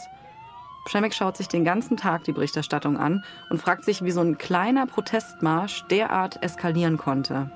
Przemek 0.86 1.12
schaut 1.12 1.36
sich 1.36 1.48
den 1.48 1.66
ganzen 1.66 1.98
Tag 1.98 2.24
die 2.24 2.32
Berichterstattung 2.32 2.96
an 2.96 3.22
und 3.50 3.60
fragt 3.60 3.84
sich, 3.84 4.02
wie 4.02 4.10
so 4.10 4.22
ein 4.22 4.38
kleiner 4.38 4.86
Protestmarsch 4.86 5.84
derart 5.90 6.42
eskalieren 6.42 6.96
konnte. 6.96 7.50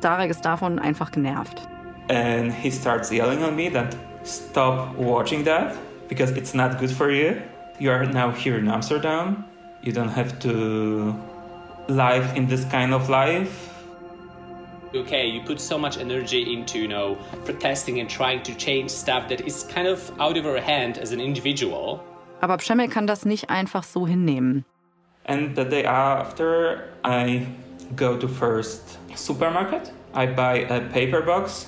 Darek 0.00 0.30
ist 0.30 0.44
davon 0.44 0.80
einfach 0.80 1.12
genervt. 1.12 1.62
And 2.10 2.52
he 2.52 2.72
starts 2.72 3.12
yelling 3.12 3.44
at 3.44 3.54
me 3.54 3.70
that 3.70 3.96
stop 4.24 4.96
watching 4.98 5.44
that 5.44 5.76
because 6.08 6.32
it's 6.32 6.54
not 6.54 6.78
good 6.80 6.90
for 6.90 7.08
you. 7.08 7.36
You 7.78 7.92
are 7.92 8.04
now 8.04 8.32
here 8.32 8.58
in 8.58 8.68
Amsterdam. 8.68 9.44
You 9.82 9.92
don't 9.92 10.14
have 10.14 10.38
to 10.40 11.14
live 11.88 12.36
in 12.36 12.46
this 12.46 12.64
kind 12.66 12.92
of 12.92 13.08
life. 13.08 13.70
Okay, 14.94 15.26
you 15.26 15.42
put 15.42 15.60
so 15.60 15.78
much 15.78 15.98
energy 15.98 16.52
into, 16.54 16.78
you 16.78 16.88
know, 16.88 17.16
protesting 17.44 18.00
and 18.00 18.08
trying 18.08 18.42
to 18.42 18.54
change 18.54 18.90
stuff 18.90 19.28
that 19.28 19.40
is 19.42 19.64
kind 19.64 19.86
of 19.86 20.10
out 20.20 20.36
of 20.36 20.44
your 20.44 20.60
hand 20.60 20.98
as 20.98 21.12
an 21.12 21.20
individual. 21.20 22.00
Aber 22.40 22.56
Przemek 22.56 22.90
kann 22.90 23.06
das 23.06 23.24
nicht 23.24 23.50
einfach 23.50 23.84
so 23.84 24.06
hinnehmen. 24.06 24.64
And 25.26 25.54
the 25.54 25.64
day 25.64 25.84
after, 25.84 26.88
I 27.04 27.46
go 27.96 28.16
to 28.16 28.28
first 28.28 28.98
supermarket. 29.14 29.92
I 30.14 30.26
buy 30.26 30.66
a 30.70 30.80
paper 30.80 31.20
box 31.20 31.66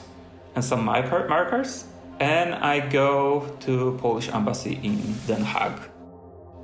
and 0.54 0.64
some 0.64 0.84
marker 0.84 1.26
markers, 1.28 1.84
and 2.20 2.54
I 2.54 2.80
go 2.80 3.44
to 3.60 3.98
Polish 4.00 4.30
embassy 4.32 4.80
in 4.82 5.14
Den 5.26 5.44
Haag. 5.44 5.89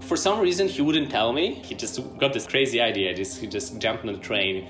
For 0.01 0.17
some 0.17 0.41
reason, 0.41 0.69
he 0.69 0.83
wouldn't 0.83 1.11
tell 1.11 1.33
me. 1.33 1.63
He 1.63 1.75
just 1.75 2.01
got 2.19 2.33
this 2.33 2.47
crazy 2.47 2.81
idea. 2.81 3.15
Just, 3.15 3.41
he 3.41 3.49
just 3.49 3.81
jumped 3.81 4.05
on 4.05 4.15
the 4.15 4.21
train. 4.21 4.67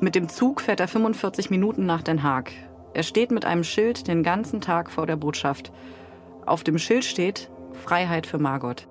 Mit 0.00 0.14
dem 0.14 0.28
Zug 0.28 0.60
fährt 0.60 0.80
er 0.80 0.88
45 0.88 1.50
Minuten 1.50 1.86
nach 1.86 2.02
Den 2.02 2.22
Haag. 2.22 2.52
Er 2.94 3.02
steht 3.02 3.30
mit 3.30 3.44
einem 3.44 3.64
Schild 3.64 4.08
den 4.08 4.22
ganzen 4.22 4.60
Tag 4.60 4.90
vor 4.90 5.06
der 5.06 5.16
Botschaft. 5.16 5.72
Auf 6.46 6.64
dem 6.64 6.78
Schild 6.78 7.04
steht 7.04 7.50
Freiheit 7.72 8.26
für 8.26 8.38
Margot. 8.38 8.88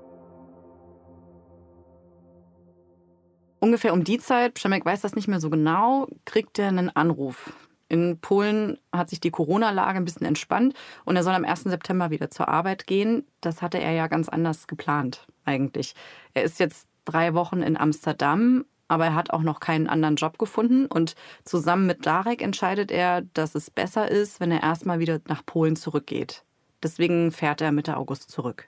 Ungefähr 3.60 3.94
um 3.94 4.04
die 4.04 4.20
Zeit, 4.20 4.54
Przemek 4.54 4.86
weiß 4.86 5.02
das 5.02 5.16
nicht 5.16 5.28
mehr 5.28 5.40
so 5.40 5.50
genau, 5.50 6.08
kriegt 6.26 6.60
er 6.60 6.68
einen 6.68 6.96
Anruf. 6.96 7.52
In 7.90 8.20
Polen 8.20 8.78
hat 8.92 9.10
sich 9.10 9.20
die 9.20 9.32
Corona-Lage 9.32 9.98
ein 9.98 10.06
bisschen 10.06 10.28
entspannt 10.28 10.74
und 11.06 11.16
er 11.16 11.24
soll 11.24 11.34
am 11.34 11.46
1. 11.46 11.64
September 11.64 12.10
wieder 12.10 12.30
zur 12.30 12.50
Arbeit 12.50 12.86
gehen. 12.86 13.26
Das 13.42 13.62
hatte 13.62 13.80
er 13.80 13.92
ja 13.92 14.08
ganz 14.08 14.28
anders 14.28 14.68
geplant 14.68 15.26
eigentlich. 15.46 15.96
Er 16.34 16.44
ist 16.44 16.60
jetzt 16.60 16.88
drei 17.06 17.34
Wochen 17.34 17.62
in 17.62 17.78
Amsterdam, 17.78 18.66
aber 18.90 19.06
er 19.06 19.16
hat 19.16 19.32
auch 19.32 19.42
noch 19.42 19.60
keinen 19.60 19.88
anderen 19.88 20.18
Job 20.18 20.38
gefunden 20.38 20.86
und 20.86 21.16
zusammen 21.46 21.88
mit 21.88 22.06
Darek 22.06 22.42
entscheidet 22.42 22.92
er, 22.92 23.22
dass 23.34 23.56
es 23.56 23.70
besser 23.70 24.10
ist, 24.10 24.40
wenn 24.40 24.52
er 24.52 24.64
erstmal 24.64 25.00
wieder 25.00 25.20
nach 25.28 25.46
Polen 25.46 25.76
zurückgeht. 25.76 26.44
Deswegen 26.84 27.32
fährt 27.32 27.62
er 27.62 27.72
Mitte 27.72 27.98
August 27.98 28.30
zurück. 28.30 28.68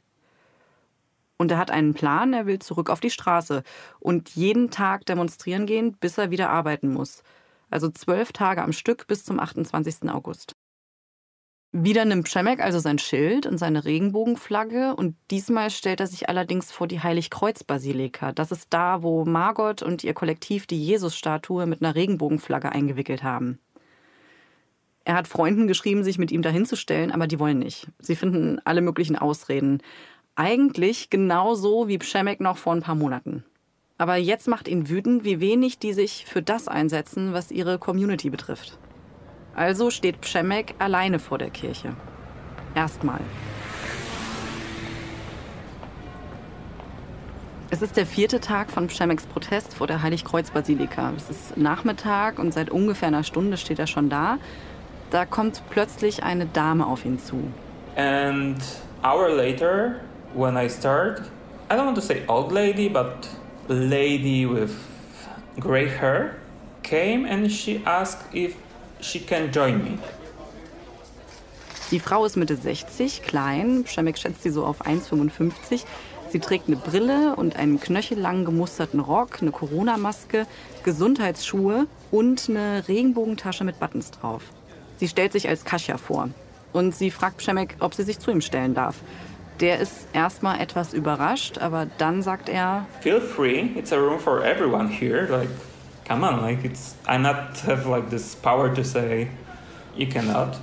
Und 1.37 1.51
er 1.51 1.57
hat 1.57 1.71
einen 1.71 1.93
Plan, 1.93 2.33
er 2.33 2.45
will 2.45 2.59
zurück 2.59 2.89
auf 2.89 2.99
die 2.99 3.09
Straße 3.09 3.63
und 3.99 4.29
jeden 4.31 4.71
Tag 4.71 5.05
demonstrieren 5.05 5.65
gehen, 5.65 5.93
bis 5.93 6.17
er 6.17 6.31
wieder 6.31 6.49
arbeiten 6.49 6.91
muss. 6.91 7.23
Also 7.69 7.89
zwölf 7.89 8.31
Tage 8.31 8.61
am 8.63 8.73
Stück 8.73 9.07
bis 9.07 9.23
zum 9.23 9.39
28. 9.39 10.09
August. 10.09 10.53
Wieder 11.71 12.03
nimmt 12.03 12.25
Przemek 12.25 12.61
also 12.61 12.79
sein 12.79 12.97
Schild 12.97 13.45
und 13.45 13.59
seine 13.59 13.85
Regenbogenflagge 13.85 14.95
und 14.95 15.15
diesmal 15.29 15.69
stellt 15.69 15.99
er 15.99 16.07
sich 16.07 16.27
allerdings 16.27 16.71
vor 16.71 16.87
die 16.87 17.01
Heiligkreuz-Basilika. 17.01 18.31
Das 18.31 18.51
ist 18.51 18.73
da, 18.73 19.03
wo 19.03 19.23
Margot 19.23 19.83
und 19.83 20.03
ihr 20.03 20.15
Kollektiv 20.15 20.65
die 20.65 20.83
Jesusstatue 20.83 21.67
mit 21.67 21.83
einer 21.83 21.93
Regenbogenflagge 21.93 22.71
eingewickelt 22.71 23.21
haben. 23.21 23.59
Er 25.05 25.15
hat 25.15 25.27
Freunden 25.27 25.67
geschrieben, 25.67 26.03
sich 26.03 26.17
mit 26.17 26.31
ihm 26.31 26.41
dahinzustellen, 26.41 27.11
aber 27.11 27.27
die 27.27 27.39
wollen 27.39 27.59
nicht. 27.59 27.87
Sie 27.99 28.15
finden 28.15 28.59
alle 28.65 28.81
möglichen 28.81 29.15
Ausreden. 29.15 29.83
Eigentlich 30.33 31.11
genauso 31.11 31.87
wie 31.87 31.99
Przemek 31.99 32.39
noch 32.39 32.57
vor 32.57 32.73
ein 32.73 32.81
paar 32.81 32.95
Monaten. 32.95 33.43
Aber 33.99 34.15
jetzt 34.15 34.47
macht 34.47 34.69
ihn 34.69 34.87
wütend, 34.87 35.25
wie 35.25 35.41
wenig 35.41 35.77
die 35.77 35.91
sich 35.91 36.25
für 36.25 36.41
das 36.41 36.69
einsetzen, 36.69 37.33
was 37.33 37.51
ihre 37.51 37.77
Community 37.77 38.29
betrifft. 38.29 38.77
Also 39.55 39.91
steht 39.91 40.21
Przemek 40.21 40.73
alleine 40.79 41.19
vor 41.19 41.37
der 41.37 41.49
Kirche. 41.49 41.97
Erstmal. 42.75 43.19
Es 47.71 47.81
ist 47.81 47.97
der 47.97 48.05
vierte 48.05 48.39
Tag 48.39 48.71
von 48.71 48.87
Przemeks 48.87 49.25
Protest 49.25 49.73
vor 49.73 49.85
der 49.85 50.01
Heiligkreuz-Basilika. 50.01 51.11
Es 51.17 51.29
ist 51.29 51.57
Nachmittag 51.57 52.39
und 52.39 52.53
seit 52.53 52.69
ungefähr 52.69 53.09
einer 53.09 53.25
Stunde 53.25 53.57
steht 53.57 53.79
er 53.79 53.87
schon 53.87 54.09
da. 54.09 54.37
Da 55.09 55.25
kommt 55.25 55.61
plötzlich 55.71 56.23
eine 56.23 56.45
Dame 56.45 56.87
auf 56.87 57.03
ihn 57.03 57.19
zu. 57.19 57.51
And 57.97 58.63
hour 59.03 59.27
later, 59.27 59.95
when 60.33 60.55
I 60.55 60.69
start, 60.69 61.23
I 61.69 61.73
don't 61.73 61.85
want 61.85 61.95
to 61.95 62.01
say 62.01 62.23
old 62.27 62.53
lady, 62.53 62.87
but 62.87 63.27
lady 63.73 64.45
with 64.45 64.71
gray 65.59 65.87
hair 65.87 66.35
came 66.83 67.25
and 67.25 67.51
she 67.51 67.81
asked 67.85 68.25
if 68.33 68.55
she 68.99 69.19
can 69.19 69.51
join 69.51 69.83
me. 69.83 69.97
Die 71.91 71.99
Frau 71.99 72.23
ist 72.25 72.35
Mitte 72.35 72.55
60, 72.55 73.23
klein. 73.23 73.83
Przemek 73.83 74.17
schätzt 74.17 74.43
sie 74.43 74.51
so 74.51 74.63
auf 74.63 74.85
1,55. 74.85 75.85
Sie 76.29 76.39
trägt 76.39 76.67
eine 76.67 76.77
Brille 76.77 77.35
und 77.35 77.55
einen 77.55 77.79
knöchellangen 77.79 78.45
gemusterten 78.45 78.99
Rock, 78.99 79.41
eine 79.41 79.51
Corona-Maske, 79.51 80.45
Gesundheitsschuhe 80.83 81.87
und 82.11 82.47
eine 82.47 82.87
Regenbogentasche 82.87 83.63
mit 83.63 83.79
Buttons 83.79 84.11
drauf. 84.11 84.43
Sie 84.97 85.07
stellt 85.07 85.31
sich 85.31 85.49
als 85.49 85.65
Kasia 85.65 85.97
vor. 85.97 86.29
Und 86.73 86.93
sie 86.93 87.09
fragt 87.09 87.37
Przemek, 87.37 87.75
ob 87.79 87.95
sie 87.95 88.03
sich 88.03 88.19
zu 88.19 88.29
ihm 88.29 88.41
stellen 88.41 88.75
darf. 88.75 88.97
Der 89.59 89.79
ist 89.79 90.07
erstmal 90.13 90.61
etwas 90.61 90.93
überrascht, 90.93 91.57
aber 91.57 91.87
dann 91.97 92.21
sagt 92.21 92.47
er: 92.47 92.85
Feel 93.01 93.19
free, 93.19 93.67
it's 93.75 93.91
a 93.91 93.97
room 93.97 94.19
for 94.19 94.43
everyone 94.43 94.87
here. 94.87 95.27
Like, 95.29 95.49
come 96.07 96.25
on, 96.25 96.41
like 96.41 96.63
it's 96.63 96.95
I 97.07 97.17
not 97.17 97.61
have 97.67 97.89
like 97.89 98.09
this 98.09 98.35
power 98.35 98.73
to 98.73 98.83
say 98.83 99.27
you 99.95 100.07
cannot. 100.07 100.57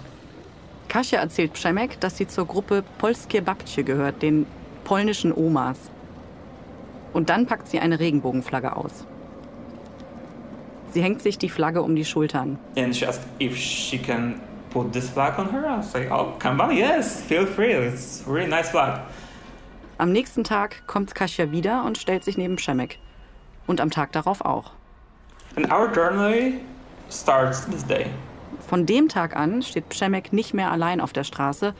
Kasia 0.88 1.18
erzählt 1.18 1.52
Przemek, 1.52 2.00
dass 2.00 2.16
sie 2.16 2.26
zur 2.26 2.46
Gruppe 2.46 2.82
Polskie 2.98 3.40
Babcie 3.40 3.84
gehört, 3.84 4.22
den 4.22 4.46
polnischen 4.84 5.32
Omas. 5.34 5.76
Und 7.12 7.28
dann 7.28 7.46
packt 7.46 7.68
sie 7.68 7.80
eine 7.80 7.98
Regenbogenflagge 7.98 8.76
aus. 8.76 9.04
Sie 10.92 11.02
hängt 11.02 11.20
sich 11.20 11.36
die 11.38 11.48
Flagge 11.48 11.82
um 11.82 11.96
die 11.96 12.04
Schultern. 12.04 12.58
And 12.76 12.96
she 12.96 13.06
asked 13.06 13.26
if 13.40 13.56
she 13.56 13.98
can 13.98 14.40
put 14.76 14.92
this 14.92 15.08
flag 15.08 15.38
on 15.38 15.48
her. 15.50 15.66
I 15.66 15.78
was 15.78 15.94
like, 15.94 16.10
oh, 16.10 16.34
come 16.38 16.60
on, 16.60 16.76
yes, 16.76 17.22
feel 17.22 17.46
free. 17.46 17.72
It's 17.72 18.26
a 18.26 18.30
really 18.30 18.48
nice 18.48 18.70
flag. 18.70 19.00
Am 19.98 20.12
nächsten 20.12 20.44
Tag 20.44 20.86
kommt 20.86 21.14
Kasia 21.14 21.50
wieder 21.50 21.84
und 21.84 21.96
stellt 21.96 22.24
sich 22.24 22.36
neben 22.36 22.56
Przemek. 22.56 22.98
Und 23.66 23.80
am 23.80 23.90
Tag 23.90 24.12
darauf 24.12 24.42
auch. 24.42 24.72
And 25.56 25.72
our 25.72 25.90
journey 25.90 26.60
starts 27.10 27.64
this 27.66 27.84
day. 27.84 28.10
Von 28.68 28.84
dem 28.84 29.08
Tag 29.08 29.34
an 29.34 29.62
steht 29.62 29.88
Przemek 29.88 30.32
nicht 30.32 30.52
mehr 30.52 30.70
allein 30.70 31.00
auf 31.00 31.14
der 31.14 31.24
Straße. 31.24 31.74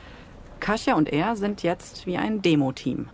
Kasia 0.59 0.95
und 0.95 1.13
er 1.13 1.35
sind 1.35 1.61
jetzt 1.61 2.07
wie 2.07 2.17
ein 2.17 2.41
Demo-Team. 2.41 3.09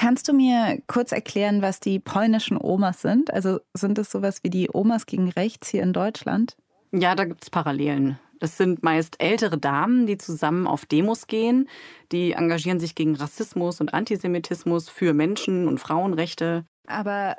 Kannst 0.00 0.28
du 0.28 0.32
mir 0.32 0.80
kurz 0.86 1.12
erklären, 1.12 1.60
was 1.60 1.78
die 1.78 1.98
polnischen 1.98 2.56
Omas 2.56 3.02
sind? 3.02 3.30
Also 3.34 3.60
sind 3.74 3.98
es 3.98 4.10
sowas 4.10 4.42
wie 4.42 4.48
die 4.48 4.70
Omas 4.72 5.04
gegen 5.04 5.28
Rechts 5.28 5.68
hier 5.68 5.82
in 5.82 5.92
Deutschland? 5.92 6.56
Ja, 6.90 7.14
da 7.14 7.26
gibt 7.26 7.42
es 7.42 7.50
Parallelen. 7.50 8.18
Das 8.38 8.56
sind 8.56 8.82
meist 8.82 9.20
ältere 9.20 9.58
Damen, 9.58 10.06
die 10.06 10.16
zusammen 10.16 10.66
auf 10.66 10.86
Demos 10.86 11.26
gehen. 11.26 11.68
Die 12.12 12.32
engagieren 12.32 12.80
sich 12.80 12.94
gegen 12.94 13.14
Rassismus 13.14 13.82
und 13.82 13.92
Antisemitismus, 13.92 14.88
für 14.88 15.12
Menschen- 15.12 15.68
und 15.68 15.80
Frauenrechte. 15.80 16.64
Aber 16.86 17.36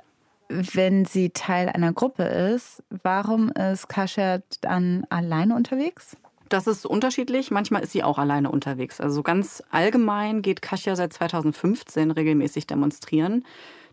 wenn 0.47 1.05
sie 1.05 1.31
Teil 1.31 1.67
einer 1.67 1.93
Gruppe 1.93 2.25
ist, 2.25 2.83
warum 3.01 3.49
ist 3.49 3.89
Kasia 3.89 4.43
dann 4.61 5.07
alleine 5.09 5.55
unterwegs? 5.55 6.15
Das 6.51 6.67
ist 6.67 6.85
unterschiedlich. 6.85 7.49
Manchmal 7.49 7.81
ist 7.81 7.93
sie 7.93 8.03
auch 8.03 8.19
alleine 8.19 8.51
unterwegs. 8.51 8.99
Also 8.99 9.23
ganz 9.23 9.63
allgemein 9.71 10.41
geht 10.41 10.61
Kasia 10.61 10.97
seit 10.97 11.13
2015 11.13 12.11
regelmäßig 12.11 12.67
demonstrieren. 12.67 13.45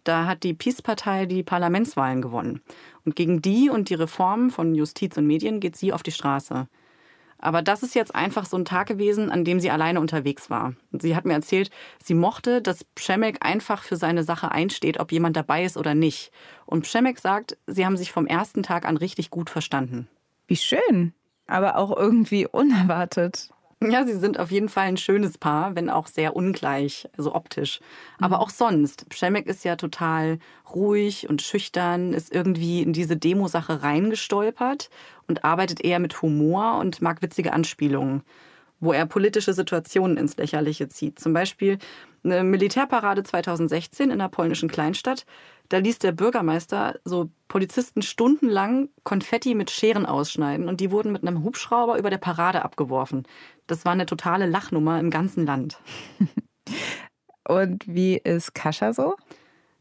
Da 0.02 0.26
hat 0.26 0.42
die 0.42 0.54
PiS-Partei 0.54 1.26
die 1.26 1.44
Parlamentswahlen 1.44 2.20
gewonnen. 2.20 2.60
Und 3.04 3.14
gegen 3.14 3.40
die 3.42 3.70
und 3.70 3.90
die 3.90 3.94
Reformen 3.94 4.50
von 4.50 4.74
Justiz 4.74 5.16
und 5.16 5.28
Medien 5.28 5.60
geht 5.60 5.76
sie 5.76 5.92
auf 5.92 6.02
die 6.02 6.10
Straße. 6.10 6.66
Aber 7.38 7.62
das 7.62 7.84
ist 7.84 7.94
jetzt 7.94 8.16
einfach 8.16 8.44
so 8.44 8.56
ein 8.56 8.64
Tag 8.64 8.88
gewesen, 8.88 9.30
an 9.30 9.44
dem 9.44 9.60
sie 9.60 9.70
alleine 9.70 10.00
unterwegs 10.00 10.50
war. 10.50 10.74
Sie 10.90 11.14
hat 11.14 11.26
mir 11.26 11.34
erzählt, 11.34 11.70
sie 12.02 12.14
mochte, 12.14 12.60
dass 12.60 12.82
Przemek 12.82 13.46
einfach 13.46 13.84
für 13.84 13.96
seine 13.96 14.24
Sache 14.24 14.50
einsteht, 14.50 14.98
ob 14.98 15.12
jemand 15.12 15.36
dabei 15.36 15.62
ist 15.62 15.76
oder 15.76 15.94
nicht. 15.94 16.32
Und 16.66 16.82
Przemek 16.82 17.20
sagt, 17.20 17.56
sie 17.68 17.86
haben 17.86 17.96
sich 17.96 18.10
vom 18.10 18.26
ersten 18.26 18.64
Tag 18.64 18.84
an 18.84 18.96
richtig 18.96 19.30
gut 19.30 19.48
verstanden. 19.48 20.08
Wie 20.48 20.56
schön 20.56 21.12
aber 21.48 21.76
auch 21.76 21.96
irgendwie 21.96 22.46
unerwartet. 22.46 23.50
Ja, 23.80 24.04
sie 24.04 24.18
sind 24.18 24.40
auf 24.40 24.50
jeden 24.50 24.68
Fall 24.68 24.88
ein 24.88 24.96
schönes 24.96 25.38
Paar, 25.38 25.76
wenn 25.76 25.88
auch 25.88 26.08
sehr 26.08 26.34
ungleich, 26.34 27.08
also 27.16 27.34
optisch. 27.34 27.78
Aber 28.18 28.36
mhm. 28.36 28.42
auch 28.42 28.50
sonst. 28.50 29.08
Przemek 29.08 29.46
ist 29.46 29.64
ja 29.64 29.76
total 29.76 30.40
ruhig 30.74 31.28
und 31.28 31.42
schüchtern, 31.42 32.12
ist 32.12 32.34
irgendwie 32.34 32.82
in 32.82 32.92
diese 32.92 33.16
Demo-Sache 33.16 33.82
reingestolpert 33.84 34.90
und 35.28 35.44
arbeitet 35.44 35.80
eher 35.80 36.00
mit 36.00 36.22
Humor 36.22 36.78
und 36.78 37.00
mag 37.02 37.22
witzige 37.22 37.52
Anspielungen, 37.52 38.22
wo 38.80 38.92
er 38.92 39.06
politische 39.06 39.52
Situationen 39.52 40.16
ins 40.16 40.36
Lächerliche 40.36 40.88
zieht. 40.88 41.20
Zum 41.20 41.32
Beispiel 41.32 41.78
eine 42.32 42.44
Militärparade 42.44 43.22
2016 43.22 44.06
in 44.06 44.12
einer 44.12 44.28
polnischen 44.28 44.68
Kleinstadt. 44.68 45.26
Da 45.68 45.78
ließ 45.78 45.98
der 45.98 46.12
Bürgermeister 46.12 46.98
so 47.04 47.30
Polizisten 47.48 48.02
stundenlang 48.02 48.88
Konfetti 49.04 49.54
mit 49.54 49.70
Scheren 49.70 50.06
ausschneiden 50.06 50.68
und 50.68 50.80
die 50.80 50.90
wurden 50.90 51.12
mit 51.12 51.22
einem 51.22 51.42
Hubschrauber 51.42 51.98
über 51.98 52.10
der 52.10 52.18
Parade 52.18 52.64
abgeworfen. 52.64 53.26
Das 53.66 53.84
war 53.84 53.92
eine 53.92 54.06
totale 54.06 54.46
Lachnummer 54.46 54.98
im 54.98 55.10
ganzen 55.10 55.44
Land. 55.44 55.78
und 57.48 57.86
wie 57.86 58.16
ist 58.16 58.54
Kascha 58.54 58.92
so? 58.92 59.16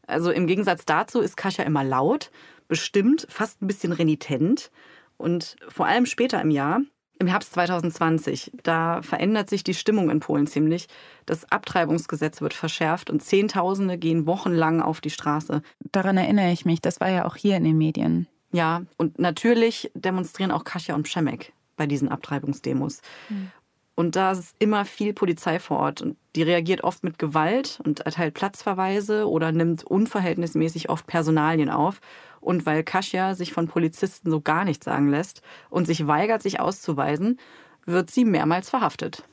Also 0.06 0.30
im 0.30 0.46
Gegensatz 0.46 0.84
dazu 0.84 1.20
ist 1.20 1.36
Kascha 1.36 1.62
immer 1.62 1.84
laut, 1.84 2.30
bestimmt, 2.66 3.26
fast 3.30 3.62
ein 3.62 3.66
bisschen 3.66 3.92
renitent. 3.92 4.70
Und 5.16 5.56
vor 5.68 5.86
allem 5.86 6.06
später 6.06 6.40
im 6.40 6.50
Jahr, 6.50 6.80
im 7.18 7.26
Herbst 7.26 7.52
2020, 7.54 8.52
da 8.62 9.02
verändert 9.02 9.50
sich 9.50 9.64
die 9.64 9.74
Stimmung 9.74 10.10
in 10.10 10.20
Polen 10.20 10.46
ziemlich. 10.46 10.86
Das 11.26 11.50
Abtreibungsgesetz 11.50 12.40
wird 12.40 12.54
verschärft 12.54 13.10
und 13.10 13.22
Zehntausende 13.22 13.98
gehen 13.98 14.26
wochenlang 14.26 14.80
auf 14.80 15.00
die 15.00 15.10
Straße. 15.10 15.62
Daran 15.92 16.16
erinnere 16.16 16.52
ich 16.52 16.64
mich, 16.64 16.80
das 16.80 17.00
war 17.00 17.10
ja 17.10 17.24
auch 17.24 17.36
hier 17.36 17.56
in 17.56 17.64
den 17.64 17.78
Medien. 17.78 18.28
Ja, 18.52 18.82
und 18.96 19.18
natürlich 19.18 19.90
demonstrieren 19.94 20.50
auch 20.50 20.64
Kasia 20.64 20.94
und 20.94 21.02
Przemek 21.02 21.52
bei 21.76 21.86
diesen 21.86 22.08
Abtreibungsdemos. 22.08 23.02
Mhm. 23.28 23.50
Und 23.98 24.14
da 24.14 24.30
ist 24.30 24.54
immer 24.60 24.84
viel 24.84 25.12
Polizei 25.12 25.58
vor 25.58 25.80
Ort. 25.80 26.02
Und 26.02 26.16
die 26.36 26.44
reagiert 26.44 26.84
oft 26.84 27.02
mit 27.02 27.18
Gewalt 27.18 27.80
und 27.84 27.98
erteilt 28.00 28.34
Platzverweise 28.34 29.28
oder 29.28 29.50
nimmt 29.50 29.82
unverhältnismäßig 29.82 30.88
oft 30.88 31.08
Personalien 31.08 31.68
auf. 31.68 32.00
Und 32.40 32.66
weil 32.66 32.84
Kasia 32.84 33.34
sich 33.34 33.52
von 33.52 33.68
Polizisten 33.68 34.30
so 34.30 34.40
gar 34.40 34.64
nichts 34.64 34.84
sagen 34.84 35.08
lässt 35.08 35.42
und 35.70 35.86
sich 35.86 36.06
weigert, 36.06 36.42
sich 36.42 36.60
auszuweisen, 36.60 37.38
wird 37.86 38.10
sie 38.10 38.24
mehrmals 38.24 38.70
verhaftet. 38.70 39.24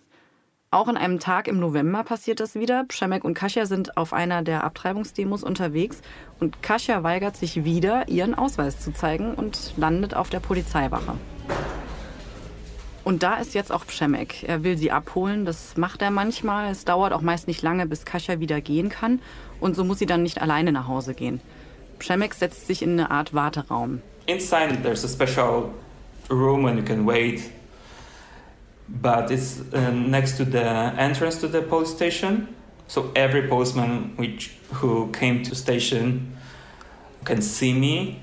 Auch 0.72 0.88
an 0.88 0.98
einem 0.98 1.20
Tag 1.20 1.48
im 1.48 1.60
November 1.60 2.04
passiert 2.04 2.40
das 2.40 2.56
wieder. 2.56 2.84
Przemek 2.84 3.24
und 3.24 3.34
Kasia 3.34 3.66
sind 3.66 3.96
auf 3.96 4.12
einer 4.12 4.42
der 4.42 4.64
Abtreibungsdemos 4.64 5.44
unterwegs 5.44 6.02
und 6.40 6.62
Kasia 6.62 7.02
weigert 7.04 7.38
sich 7.38 7.64
wieder, 7.64 8.10
ihren 8.10 8.36
Ausweis 8.36 8.82
zu 8.82 8.92
zeigen 8.92 9.36
und 9.36 9.74
landet 9.78 10.16
auf 10.16 10.30
der 10.30 10.42
Polizeiwache. 10.42 11.16
Und 13.06 13.22
da 13.22 13.36
ist 13.36 13.54
jetzt 13.54 13.72
auch 13.72 13.86
Przemek. 13.86 14.44
Er 14.44 14.64
will 14.64 14.78
sie 14.78 14.92
abholen. 14.92 15.46
Das 15.46 15.78
macht 15.78 16.02
er 16.02 16.10
manchmal. 16.10 16.72
Es 16.72 16.86
dauert 16.86 17.14
auch 17.14 17.22
meist 17.22 17.48
nicht 17.48 17.62
lange, 17.62 17.86
bis 17.86 18.04
Kasia 18.04 18.40
wieder 18.40 18.60
gehen 18.62 18.90
kann. 18.90 19.22
Und 19.60 19.76
so 19.76 19.84
muss 19.84 20.00
sie 20.00 20.08
dann 20.08 20.24
nicht 20.24 20.42
alleine 20.42 20.72
nach 20.72 20.88
Hause 20.88 21.14
gehen. 21.14 21.40
Przemek 22.00 22.34
setzt 22.34 22.68
sich 22.68 22.82
in 22.82 22.92
eine 22.92 23.12
Art 23.12 23.34
Warteraum. 23.34 24.02
Inside 24.28 24.82
there's 24.84 25.04
a 25.04 25.08
special 25.08 25.72
room 26.30 26.64
when 26.64 26.78
you 26.78 26.84
can 26.84 27.06
wait. 27.06 27.42
But 28.88 29.32
it's 29.32 29.62
uh, 29.74 29.92
next 29.92 30.38
to 30.38 30.46
the 30.46 30.94
entrance 30.98 31.40
to 31.42 31.48
the 31.48 31.62
police 31.62 31.92
station. 31.92 32.48
So 32.88 33.12
every 33.16 33.48
postman 33.48 34.14
which, 34.18 34.52
who 34.82 35.12
came 35.12 35.44
to 35.44 35.56
station 35.56 36.36
can 37.24 37.42
see 37.42 37.74
me. 37.74 38.18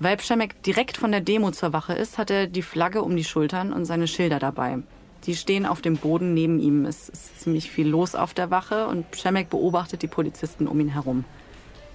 Weil 0.00 0.16
Przemek 0.16 0.62
direkt 0.62 0.96
von 0.96 1.12
der 1.12 1.20
Demo 1.20 1.50
zur 1.50 1.72
Wache 1.72 1.94
ist, 1.94 2.18
hat 2.18 2.30
er 2.30 2.46
die 2.46 2.62
Flagge 2.62 3.02
um 3.02 3.16
die 3.16 3.24
Schultern 3.24 3.72
und 3.72 3.84
seine 3.84 4.06
Schilder 4.06 4.38
dabei. 4.38 4.78
Die 5.26 5.34
stehen 5.34 5.66
auf 5.66 5.80
dem 5.80 5.96
Boden 5.96 6.34
neben 6.34 6.60
ihm. 6.60 6.84
Es 6.84 7.08
ist 7.08 7.40
ziemlich 7.40 7.70
viel 7.70 7.88
los 7.88 8.14
auf 8.14 8.34
der 8.34 8.50
Wache 8.50 8.86
und 8.86 9.10
Przemek 9.10 9.50
beobachtet 9.50 10.02
die 10.02 10.06
Polizisten 10.06 10.66
um 10.66 10.78
ihn 10.80 10.88
herum. 10.88 11.24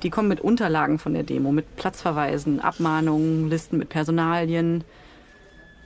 Die 0.03 0.09
kommen 0.09 0.29
mit 0.29 0.39
Unterlagen 0.39 0.97
von 0.97 1.13
der 1.13 1.23
Demo, 1.23 1.51
mit 1.51 1.75
Platzverweisen, 1.75 2.61
Abmahnungen, 2.61 3.49
Listen 3.49 3.77
mit 3.77 3.89
Personalien. 3.89 4.85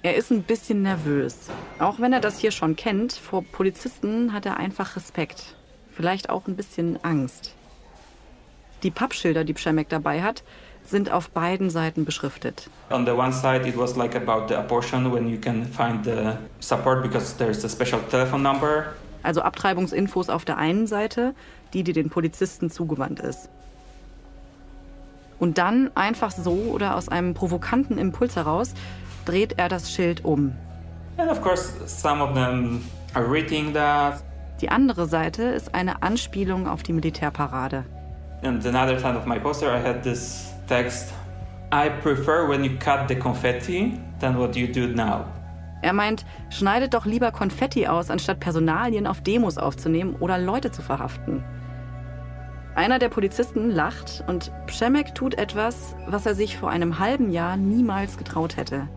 Er 0.04 0.16
ist 0.16 0.32
ein 0.32 0.44
bisschen 0.44 0.84
nervös. 0.84 1.50
Auch 1.80 2.00
wenn 2.00 2.14
er 2.14 2.20
das 2.20 2.38
hier 2.38 2.52
schon 2.52 2.76
kennt, 2.76 3.14
vor 3.14 3.44
Polizisten 3.44 4.32
hat 4.32 4.46
er 4.46 4.58
einfach 4.58 4.96
Respekt. 4.96 5.56
Vielleicht 5.92 6.30
auch 6.30 6.48
ein 6.48 6.56
bisschen 6.56 7.04
Angst. 7.04 7.56
Die 8.84 8.92
Pappschilder, 8.92 9.46
die 9.46 9.54
Przemek 9.54 9.90
dabei 9.90 10.22
hat, 10.22 10.44
sind 10.84 11.12
auf 11.12 11.30
beiden 11.30 11.70
Seiten 11.70 12.06
beschriftet. 12.06 12.70
On 12.92 13.06
the 13.06 13.14
one 13.14 13.32
side 13.32 13.68
it 13.68 13.78
was 13.78 13.96
like 13.96 14.16
about 14.16 14.48
the 14.48 14.56
abortion 14.56 15.12
when 15.12 15.28
you 15.28 15.40
can 15.40 15.66
find 15.66 16.04
the 16.04 16.38
support 16.60 17.02
because 17.02 17.36
there's 17.38 17.64
a 17.64 17.70
special 17.70 18.00
telephone 18.12 18.44
number. 18.44 18.94
Also 19.24 19.42
Abtreibungsinfos 19.42 20.30
auf 20.30 20.44
der 20.46 20.58
einen 20.58 20.86
Seite, 20.86 21.34
die 21.74 21.84
die 21.84 21.94
den 21.94 22.10
Polizisten 22.10 22.70
zugewandt 22.70 23.22
ist. 23.22 23.50
Und 25.44 25.58
dann 25.58 25.92
einfach 25.94 26.32
so 26.32 26.54
oder 26.54 26.96
aus 26.96 27.10
einem 27.10 27.34
provokanten 27.34 27.98
Impuls 27.98 28.38
heraus 28.38 28.74
dreht 29.26 29.60
er 29.60 29.68
das 29.68 29.92
Schild 29.92 30.24
um. 30.24 30.54
And 31.18 31.30
of 31.30 31.42
course 31.42 31.74
some 31.86 32.24
of 32.24 32.34
them 32.34 32.82
are 33.14 33.30
reading 33.30 33.74
that. 33.74 34.24
Die 34.62 34.70
andere 34.70 35.06
Seite 35.06 35.44
ist 35.44 35.76
eine 35.76 36.02
Anspielung 36.02 36.66
auf 36.66 36.82
die 36.82 36.94
Militärparade. 36.94 37.84
And 38.42 38.66
another 38.66 38.98
side 38.98 39.18
of 39.18 39.26
my 39.26 39.38
poster 39.38 39.68
I 39.68 39.86
had 39.86 40.02
this 40.02 40.54
text 40.70 41.14
I 41.74 41.90
prefer 41.90 42.48
when 42.48 42.64
you 42.64 42.78
cut 42.80 43.10
the 43.10 43.16
confetti 43.16 44.00
than 44.22 44.38
what 44.38 44.56
you 44.56 44.66
do 44.66 44.88
now. 44.88 45.26
Er 45.82 45.92
meint, 45.92 46.24
schneidet 46.52 46.94
doch 46.94 47.06
lieber 47.06 47.34
Konfetti 47.34 47.86
aus, 47.86 48.10
anstatt 48.10 48.40
Personalien 48.40 49.08
auf 49.08 49.20
Demos 49.20 49.58
aufzunehmen 49.58 50.16
oder 50.22 50.38
Leute 50.38 50.72
zu 50.72 50.82
verhaften. 50.82 51.44
Einer 52.76 52.98
der 52.98 53.10
Polizisten 53.10 53.70
lacht 53.70 54.24
und 54.26 54.52
Przemek 54.66 55.14
tut 55.14 55.36
etwas, 55.36 55.96
was 56.08 56.26
er 56.26 56.34
sich 56.34 56.58
vor 56.58 56.72
einem 56.72 56.98
halben 56.98 57.30
Jahr 57.30 57.56
niemals 57.56 58.18
getraut 58.18 58.58
hätte. 58.58 58.88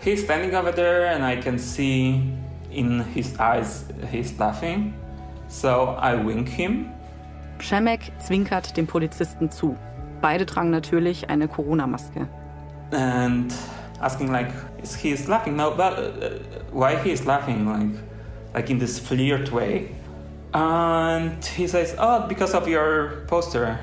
He's 0.00 0.24
standing 0.24 0.54
over 0.54 0.74
there 0.74 1.10
and 1.10 1.22
I 1.22 1.38
can 1.38 1.58
see 1.58 2.22
in 2.70 3.04
his 3.14 3.38
eyes 3.38 3.84
he's 4.10 4.36
laughing. 4.38 4.94
So 5.48 5.94
I 6.00 6.16
wink 6.24 6.48
him. 6.48 6.86
Przemek 7.58 8.12
zwinkert 8.18 8.78
dem 8.78 8.86
Polizisten 8.86 9.50
zu. 9.50 9.76
Beide 10.22 10.46
tragen 10.46 10.70
natürlich 10.70 11.28
eine 11.28 11.48
Corona-Maske. 11.48 12.26
And 12.92 13.52
asking 14.00 14.32
like, 14.32 14.52
is 14.82 14.96
he 14.96 15.14
laughing? 15.28 15.54
No, 15.54 15.70
but 15.70 15.98
uh, 15.98 16.40
why 16.72 16.96
he 16.96 17.10
is 17.10 17.26
laughing? 17.26 17.66
Like, 17.66 18.02
like 18.54 18.70
in 18.70 18.78
this 18.78 18.98
flirt 18.98 19.52
way. 19.52 19.90
And 20.54 21.44
he 21.44 21.66
says, 21.66 21.94
oh, 21.98 22.26
because 22.28 22.54
of 22.54 22.68
your 22.68 23.24
poster. 23.26 23.78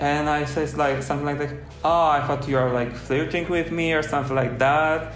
And 0.00 0.28
I 0.28 0.44
says 0.44 0.76
like 0.76 1.02
something 1.02 1.24
like 1.24 1.38
that. 1.38 1.54
Oh, 1.84 2.08
I 2.08 2.26
thought 2.26 2.48
you 2.48 2.58
are 2.58 2.72
like 2.72 2.94
flirting 2.94 3.48
with 3.48 3.70
me 3.70 3.94
or 3.94 4.02
something 4.02 4.34
like 4.34 4.58
that. 4.58 5.12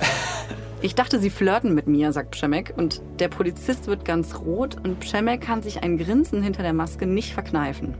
Ich 0.84 0.96
dachte, 0.96 1.20
sie 1.20 1.30
flirten 1.30 1.74
mit 1.74 1.86
mir, 1.86 2.12
sagt 2.12 2.32
Przemek. 2.32 2.74
Und 2.76 3.02
der 3.20 3.28
Polizist 3.28 3.86
wird 3.86 4.04
ganz 4.04 4.34
rot 4.40 4.76
und 4.82 4.98
Przemek 4.98 5.40
kann 5.40 5.62
sich 5.62 5.84
ein 5.84 5.96
Grinsen 5.96 6.42
hinter 6.42 6.64
der 6.64 6.72
Maske 6.72 7.06
nicht 7.06 7.32
verkneifen. 7.32 7.94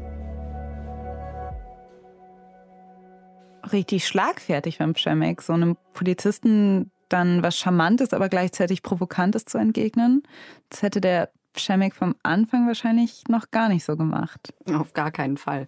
Richtig 3.71 4.05
schlagfertig 4.05 4.79
von 4.79 4.95
Przemek, 4.95 5.43
so 5.43 5.53
einem 5.53 5.77
Polizisten 5.93 6.91
dann 7.09 7.45
was 7.45 7.57
Charmantes, 7.57 8.13
aber 8.13 8.29
gleichzeitig 8.29 8.83
Provokantes 8.83 9.45
zu 9.45 9.59
entgegnen. 9.59 10.25
Das 10.69 10.83
hätte 10.83 11.01
der 11.01 11.31
Przemek 11.53 11.95
vom 11.95 12.15
Anfang 12.23 12.67
wahrscheinlich 12.67 13.25
noch 13.29 13.51
gar 13.51 13.69
nicht 13.69 13.85
so 13.85 13.97
gemacht. 13.97 14.55
Auf 14.73 14.95
gar 14.95 15.11
keinen 15.11 15.37
Fall. 15.37 15.67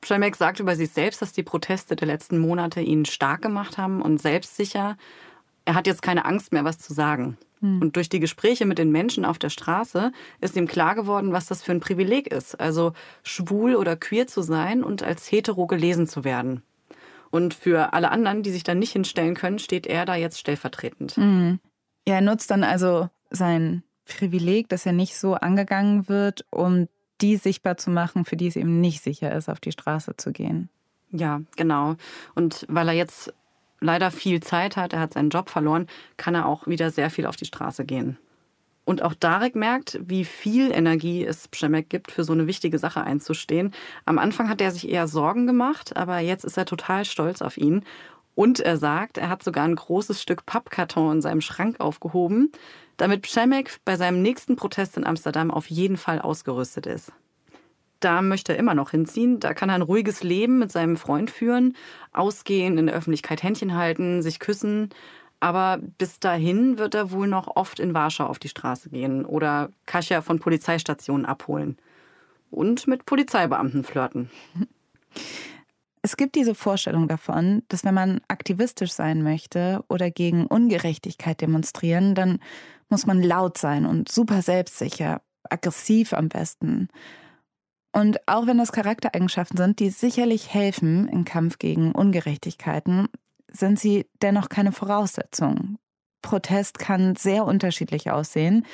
Przemek 0.00 0.36
sagt 0.36 0.60
über 0.60 0.74
sich 0.76 0.90
selbst, 0.90 1.22
dass 1.22 1.32
die 1.32 1.42
Proteste 1.42 1.96
der 1.96 2.08
letzten 2.08 2.38
Monate 2.38 2.80
ihn 2.80 3.04
stark 3.04 3.42
gemacht 3.42 3.78
haben 3.78 4.02
und 4.02 4.20
selbstsicher 4.20 4.96
er 5.64 5.74
hat 5.74 5.86
jetzt 5.86 6.02
keine 6.02 6.24
Angst 6.24 6.52
mehr, 6.52 6.64
was 6.64 6.78
zu 6.78 6.92
sagen. 6.92 7.36
Hm. 7.60 7.80
Und 7.80 7.96
durch 7.96 8.08
die 8.08 8.20
Gespräche 8.20 8.66
mit 8.66 8.78
den 8.78 8.90
Menschen 8.90 9.24
auf 9.24 9.38
der 9.38 9.50
Straße 9.50 10.12
ist 10.40 10.56
ihm 10.56 10.66
klar 10.66 10.94
geworden, 10.94 11.32
was 11.32 11.46
das 11.46 11.62
für 11.62 11.72
ein 11.72 11.80
Privileg 11.80 12.26
ist. 12.26 12.60
Also 12.60 12.92
schwul 13.22 13.76
oder 13.76 13.96
queer 13.96 14.26
zu 14.26 14.42
sein 14.42 14.82
und 14.82 15.02
als 15.02 15.30
hetero 15.30 15.66
gelesen 15.66 16.06
zu 16.06 16.24
werden. 16.24 16.62
Und 17.30 17.54
für 17.54 17.94
alle 17.94 18.10
anderen, 18.10 18.42
die 18.42 18.50
sich 18.50 18.64
da 18.64 18.74
nicht 18.74 18.92
hinstellen 18.92 19.34
können, 19.34 19.58
steht 19.58 19.86
er 19.86 20.04
da 20.04 20.16
jetzt 20.16 20.38
stellvertretend. 20.38 21.16
Mhm. 21.16 21.60
Ja, 22.06 22.16
er 22.16 22.20
nutzt 22.20 22.50
dann 22.50 22.64
also 22.64 23.08
sein 23.30 23.82
Privileg, 24.04 24.68
dass 24.68 24.86
er 24.86 24.92
nicht 24.92 25.16
so 25.16 25.34
angegangen 25.34 26.08
wird, 26.08 26.44
um 26.50 26.88
die 27.20 27.36
sichtbar 27.36 27.76
zu 27.76 27.90
machen, 27.90 28.24
für 28.24 28.36
die 28.36 28.48
es 28.48 28.56
eben 28.56 28.80
nicht 28.80 29.02
sicher 29.02 29.32
ist, 29.34 29.48
auf 29.48 29.60
die 29.60 29.72
Straße 29.72 30.16
zu 30.16 30.32
gehen. 30.32 30.68
Ja, 31.10 31.42
genau. 31.56 31.96
Und 32.34 32.66
weil 32.68 32.88
er 32.88 32.94
jetzt 32.94 33.32
leider 33.80 34.10
viel 34.10 34.40
Zeit 34.40 34.76
hat, 34.76 34.92
er 34.92 35.00
hat 35.00 35.14
seinen 35.14 35.30
Job 35.30 35.50
verloren, 35.50 35.86
kann 36.16 36.34
er 36.34 36.46
auch 36.46 36.66
wieder 36.66 36.90
sehr 36.90 37.10
viel 37.10 37.26
auf 37.26 37.36
die 37.36 37.44
Straße 37.44 37.84
gehen. 37.84 38.18
Und 38.84 39.02
auch 39.02 39.14
Darek 39.14 39.54
merkt, 39.54 40.00
wie 40.02 40.24
viel 40.24 40.72
Energie 40.72 41.24
es 41.24 41.46
Przemek 41.46 41.88
gibt, 41.88 42.10
für 42.10 42.24
so 42.24 42.32
eine 42.32 42.48
wichtige 42.48 42.78
Sache 42.78 43.02
einzustehen. 43.02 43.72
Am 44.06 44.18
Anfang 44.18 44.48
hat 44.48 44.60
er 44.60 44.72
sich 44.72 44.88
eher 44.88 45.06
Sorgen 45.06 45.46
gemacht, 45.46 45.96
aber 45.96 46.18
jetzt 46.18 46.44
ist 46.44 46.56
er 46.56 46.64
total 46.64 47.04
stolz 47.04 47.42
auf 47.42 47.56
ihn. 47.56 47.84
Und 48.34 48.60
er 48.60 48.76
sagt, 48.78 49.18
er 49.18 49.28
hat 49.28 49.44
sogar 49.44 49.64
ein 49.64 49.76
großes 49.76 50.20
Stück 50.20 50.46
Pappkarton 50.46 51.16
in 51.16 51.22
seinem 51.22 51.42
Schrank 51.42 51.78
aufgehoben, 51.80 52.50
damit 52.96 53.22
Przemek 53.22 53.78
bei 53.84 53.96
seinem 53.96 54.22
nächsten 54.22 54.56
Protest 54.56 54.96
in 54.96 55.04
Amsterdam 55.04 55.50
auf 55.50 55.68
jeden 55.70 55.96
Fall 55.96 56.20
ausgerüstet 56.20 56.86
ist 56.86 57.12
da 58.04 58.22
möchte 58.22 58.52
er 58.52 58.58
immer 58.58 58.74
noch 58.74 58.90
hinziehen. 58.90 59.40
Da 59.40 59.54
kann 59.54 59.68
er 59.68 59.76
ein 59.76 59.82
ruhiges 59.82 60.22
Leben 60.22 60.58
mit 60.58 60.72
seinem 60.72 60.96
Freund 60.96 61.30
führen, 61.30 61.76
ausgehen, 62.12 62.78
in 62.78 62.86
der 62.86 62.94
Öffentlichkeit 62.94 63.42
Händchen 63.42 63.74
halten, 63.74 64.22
sich 64.22 64.38
küssen. 64.38 64.90
Aber 65.40 65.78
bis 65.98 66.20
dahin 66.20 66.78
wird 66.78 66.94
er 66.94 67.10
wohl 67.10 67.26
noch 67.26 67.56
oft 67.56 67.80
in 67.80 67.94
Warschau 67.94 68.26
auf 68.26 68.38
die 68.38 68.48
Straße 68.48 68.90
gehen 68.90 69.24
oder 69.24 69.70
Kasia 69.86 70.20
von 70.20 70.38
Polizeistationen 70.38 71.26
abholen. 71.26 71.78
Und 72.50 72.86
mit 72.86 73.06
Polizeibeamten 73.06 73.82
flirten. 73.82 74.30
Es 76.02 76.16
gibt 76.16 76.34
diese 76.34 76.54
Vorstellung 76.54 77.08
davon, 77.08 77.62
dass 77.68 77.84
wenn 77.84 77.94
man 77.94 78.20
aktivistisch 78.28 78.92
sein 78.92 79.22
möchte 79.22 79.84
oder 79.88 80.10
gegen 80.10 80.46
Ungerechtigkeit 80.46 81.40
demonstrieren, 81.40 82.14
dann 82.14 82.40
muss 82.92 83.06
man 83.06 83.22
laut 83.22 83.56
sein 83.56 83.86
und 83.86 84.12
super 84.12 84.42
selbstsicher, 84.42 85.22
aggressiv 85.48 86.12
am 86.12 86.28
besten. 86.28 86.88
Und 87.90 88.20
auch 88.28 88.46
wenn 88.46 88.58
das 88.58 88.70
Charaktereigenschaften 88.70 89.56
sind, 89.56 89.80
die 89.80 89.88
sicherlich 89.88 90.52
helfen 90.52 91.08
im 91.08 91.24
Kampf 91.24 91.58
gegen 91.58 91.92
Ungerechtigkeiten, 91.92 93.08
sind 93.50 93.80
sie 93.80 94.06
dennoch 94.20 94.50
keine 94.50 94.72
Voraussetzung. 94.72 95.78
Protest 96.20 96.78
kann 96.78 97.16
sehr 97.16 97.46
unterschiedlich 97.46 98.10
aussehen. 98.10 98.66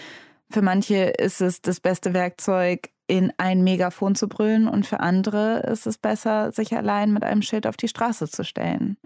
Für 0.51 0.63
manche 0.63 0.97
ist 0.97 1.41
es 1.41 1.63
das 1.63 1.79
beste 1.79 2.13
Werkzeug, 2.13 2.91
in 3.07 3.33
ein 3.39 3.63
Megafon 3.63 4.17
zu 4.17 4.29
brüllen 4.29 4.67
und 4.67 4.85
für 4.85 4.99
andere 4.99 5.61
ist 5.61 5.87
es 5.87 5.97
besser, 5.97 6.51
sich 6.51 6.77
allein 6.77 7.13
mit 7.13 7.23
einem 7.23 7.43
Schild 7.43 7.69
auf 7.69 7.77
die 7.77 7.89
Straße 7.89 8.29
zu 8.29 8.45
stellen. 8.45 8.99